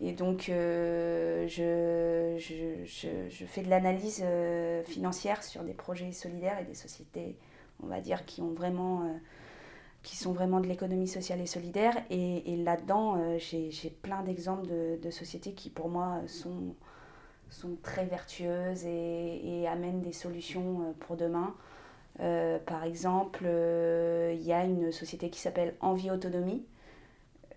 Et 0.00 0.12
donc, 0.12 0.48
euh, 0.48 1.46
je, 1.48 2.36
je, 2.38 3.28
je, 3.28 3.44
fais 3.44 3.62
de 3.62 3.68
l'analyse 3.68 4.22
euh, 4.24 4.82
financière 4.84 5.42
sur 5.42 5.64
des 5.64 5.74
projets 5.74 6.12
solidaires 6.12 6.58
et 6.60 6.64
des 6.64 6.74
sociétés, 6.74 7.36
on 7.82 7.86
va 7.86 8.00
dire, 8.00 8.24
qui, 8.24 8.40
ont 8.40 8.52
vraiment, 8.52 9.02
euh, 9.02 9.06
qui 10.04 10.16
sont 10.16 10.32
vraiment 10.32 10.60
de 10.60 10.68
l'économie 10.68 11.08
sociale 11.08 11.40
et 11.40 11.46
solidaire. 11.46 11.96
Et, 12.10 12.56
là-dedans, 12.64 13.20
j'ai 13.38 13.90
plein 14.02 14.22
d'exemples 14.22 14.68
de, 14.68 14.98
de, 15.02 15.10
sociétés 15.10 15.52
qui, 15.52 15.68
pour 15.68 15.88
moi, 15.88 16.20
sont, 16.28 16.76
sont 17.50 17.76
très 17.82 18.04
vertueuses 18.04 18.84
et, 18.84 19.62
et 19.62 19.68
amènent 19.68 20.02
des 20.02 20.12
solutions 20.12 20.94
pour 21.00 21.16
demain. 21.16 21.54
par 22.66 22.84
exemple, 22.84 23.44
il 23.44 24.42
y 24.42 24.52
a 24.52 24.64
une 24.64 24.92
société 24.92 25.28
qui 25.28 25.40
s'appelle 25.40 25.74
Envie 25.80 26.12
Autonomie. 26.12 26.64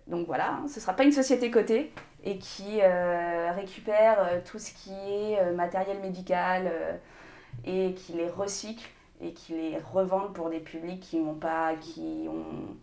Donc 0.08 0.26
voilà, 0.26 0.54
hein, 0.54 0.68
ce 0.68 0.76
ne 0.76 0.80
sera 0.80 0.94
pas 0.94 1.04
une 1.04 1.12
société 1.12 1.50
cotée, 1.50 1.92
et 2.24 2.38
qui 2.38 2.80
euh, 2.80 3.52
récupèrent 3.52 4.20
euh, 4.20 4.40
tout 4.44 4.58
ce 4.58 4.72
qui 4.72 4.92
est 4.92 5.40
euh, 5.40 5.54
matériel 5.54 5.98
médical 6.00 6.70
et 7.64 7.94
qui 7.94 8.12
les 8.12 8.28
recycle 8.28 8.88
et 9.20 9.32
qui 9.32 9.52
les 9.54 9.78
revendent 9.92 10.32
pour 10.32 10.50
des 10.50 10.60
publics 10.60 11.00
qui 11.00 11.16
ont 11.16 11.34
pas 11.34 11.74
qui 11.80 12.26
ont 12.28 12.76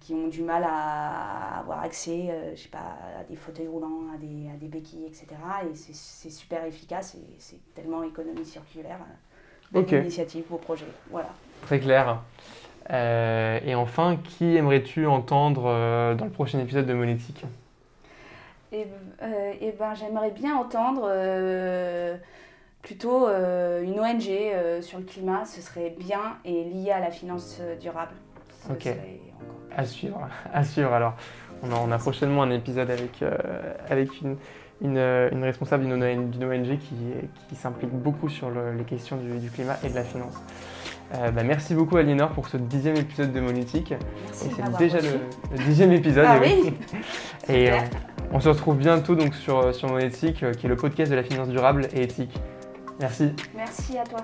qui 0.00 0.14
ont 0.14 0.26
du 0.26 0.42
mal 0.42 0.64
à 0.66 1.60
avoir 1.60 1.80
accès 1.80 2.28
je 2.54 2.60
sais 2.60 2.68
pas 2.68 2.98
à 3.20 3.24
des 3.24 3.36
fauteuils 3.36 3.68
roulants 3.68 4.12
à 4.14 4.18
des, 4.18 4.50
à 4.52 4.56
des 4.56 4.66
béquilles 4.66 5.06
etc 5.06 5.26
et 5.64 5.74
c'est 5.74 6.30
super 6.30 6.64
efficace 6.64 7.14
et 7.14 7.36
c'est 7.38 7.58
tellement 7.74 8.02
économie 8.02 8.44
circulaire 8.44 8.98
belle 9.72 9.84
okay. 9.84 10.00
initiative 10.00 10.44
beau 10.50 10.58
projet. 10.58 10.86
Voilà. 11.10 11.30
Très 11.62 11.80
clair. 11.80 12.20
Et 12.90 13.74
enfin 13.74 14.18
qui 14.22 14.56
aimerais-tu 14.56 15.06
entendre 15.06 15.62
dans 16.16 16.24
le 16.24 16.32
prochain 16.32 16.58
épisode 16.60 16.86
de 16.86 16.94
Monétique? 16.94 17.44
Et, 18.72 18.86
euh, 19.22 19.52
et 19.60 19.74
ben, 19.78 19.94
j'aimerais 19.94 20.30
bien 20.30 20.56
entendre 20.56 21.02
euh, 21.06 22.16
plutôt 22.80 23.28
euh, 23.28 23.82
une 23.82 24.00
ONG 24.00 24.82
sur 24.82 24.98
le 24.98 25.04
climat, 25.04 25.44
ce 25.44 25.60
serait 25.60 25.94
bien 25.98 26.38
et 26.44 26.64
lié 26.64 26.90
à 26.90 27.00
la 27.00 27.10
finance 27.10 27.60
durable. 27.80 28.14
ok. 28.70 28.88
À 29.76 29.84
suivre, 29.84 30.20
à 30.52 30.64
suivre 30.64 30.92
alors. 30.92 31.14
On 31.62 31.70
a, 31.70 31.76
on 31.76 31.92
a 31.92 31.98
prochainement 31.98 32.42
un 32.42 32.50
épisode 32.50 32.90
avec, 32.90 33.22
avec 33.88 34.20
une, 34.20 34.36
une, 34.80 34.98
une, 34.98 35.44
responsable 35.44 35.84
d'une 35.84 36.44
ONG 36.44 36.78
qui, 36.78 36.96
qui 37.48 37.54
s'implique 37.54 37.92
beaucoup 37.92 38.28
sur 38.28 38.50
les 38.50 38.82
questions 38.82 39.16
du, 39.16 39.38
du, 39.38 39.48
climat 39.48 39.76
et 39.84 39.88
de 39.88 39.94
la 39.94 40.02
finance. 40.02 40.34
bah, 41.12 41.44
merci 41.44 41.76
beaucoup 41.76 41.98
Aliénor 41.98 42.30
pour 42.30 42.48
ce 42.48 42.56
dixième 42.56 42.96
épisode 42.96 43.32
de 43.32 43.38
Monétique. 43.38 43.94
c'est 44.32 44.76
déjà 44.76 44.98
le, 44.98 45.20
dixième 45.64 45.92
épisode. 45.92 46.26
Ah, 46.28 46.40
oui. 46.42 46.74
et, 47.48 47.70
on 48.32 48.40
se 48.40 48.48
retrouve 48.48 48.78
bientôt 48.78 49.14
donc 49.14 49.34
sur, 49.34 49.58
euh, 49.58 49.72
sur 49.72 49.88
Monétique, 49.88 50.42
euh, 50.42 50.52
qui 50.52 50.66
est 50.66 50.68
le 50.68 50.76
podcast 50.76 51.10
de 51.10 51.16
la 51.16 51.22
finance 51.22 51.48
durable 51.48 51.88
et 51.92 52.02
éthique. 52.02 52.34
Merci. 53.00 53.32
Merci 53.54 53.98
à 53.98 54.04
toi. 54.04 54.20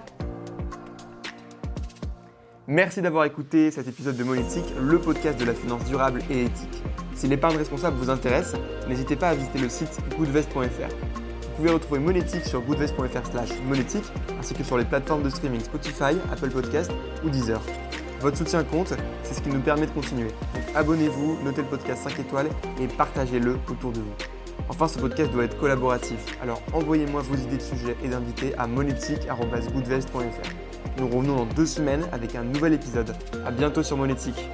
Merci 2.66 3.00
d'avoir 3.00 3.24
écouté 3.24 3.70
cet 3.70 3.88
épisode 3.88 4.16
de 4.16 4.24
Monétique, 4.24 4.66
le 4.80 4.98
podcast 4.98 5.40
de 5.40 5.44
la 5.44 5.54
finance 5.54 5.84
durable 5.84 6.22
et 6.30 6.44
éthique. 6.44 6.82
Si 7.14 7.26
l'épargne 7.26 7.56
responsable 7.56 7.96
vous 7.96 8.10
intéresse, 8.10 8.54
n'hésitez 8.88 9.16
pas 9.16 9.30
à 9.30 9.34
visiter 9.34 9.58
le 9.58 9.68
site 9.68 9.98
goodvest.fr. 10.18 10.58
Vous 10.58 11.56
pouvez 11.56 11.70
retrouver 11.70 12.00
Monétique 12.00 12.44
sur 12.44 12.60
goodvest.fr 12.60 13.26
slash 13.30 13.48
monétique, 13.66 14.04
ainsi 14.38 14.54
que 14.54 14.62
sur 14.62 14.78
les 14.78 14.84
plateformes 14.84 15.22
de 15.22 15.30
streaming 15.30 15.60
Spotify, 15.60 16.16
Apple 16.30 16.50
Podcast 16.50 16.92
ou 17.24 17.30
Deezer. 17.30 17.60
Votre 18.20 18.36
soutien 18.36 18.64
compte, 18.64 18.94
c'est 19.22 19.34
ce 19.34 19.40
qui 19.40 19.48
nous 19.48 19.60
permet 19.60 19.86
de 19.86 19.92
continuer. 19.92 20.28
Donc 20.54 20.64
abonnez-vous, 20.74 21.38
notez 21.44 21.62
le 21.62 21.68
podcast 21.68 22.02
5 22.02 22.18
étoiles 22.18 22.48
et 22.80 22.88
partagez-le 22.88 23.58
autour 23.70 23.92
de 23.92 24.00
vous. 24.00 24.12
Enfin, 24.68 24.88
ce 24.88 24.98
podcast 24.98 25.30
doit 25.30 25.44
être 25.44 25.58
collaboratif, 25.58 26.18
alors 26.42 26.60
envoyez-moi 26.72 27.22
vos 27.22 27.36
idées 27.36 27.56
de 27.56 27.62
sujets 27.62 27.96
et 28.02 28.08
d'invités 28.08 28.54
à 28.58 28.66
monétique.goodvest.fr. 28.66 30.18
Nous 30.98 31.06
revenons 31.06 31.36
dans 31.36 31.46
deux 31.46 31.66
semaines 31.66 32.06
avec 32.12 32.34
un 32.34 32.42
nouvel 32.42 32.74
épisode. 32.74 33.14
A 33.46 33.52
bientôt 33.52 33.84
sur 33.84 33.96
Monétique. 33.96 34.48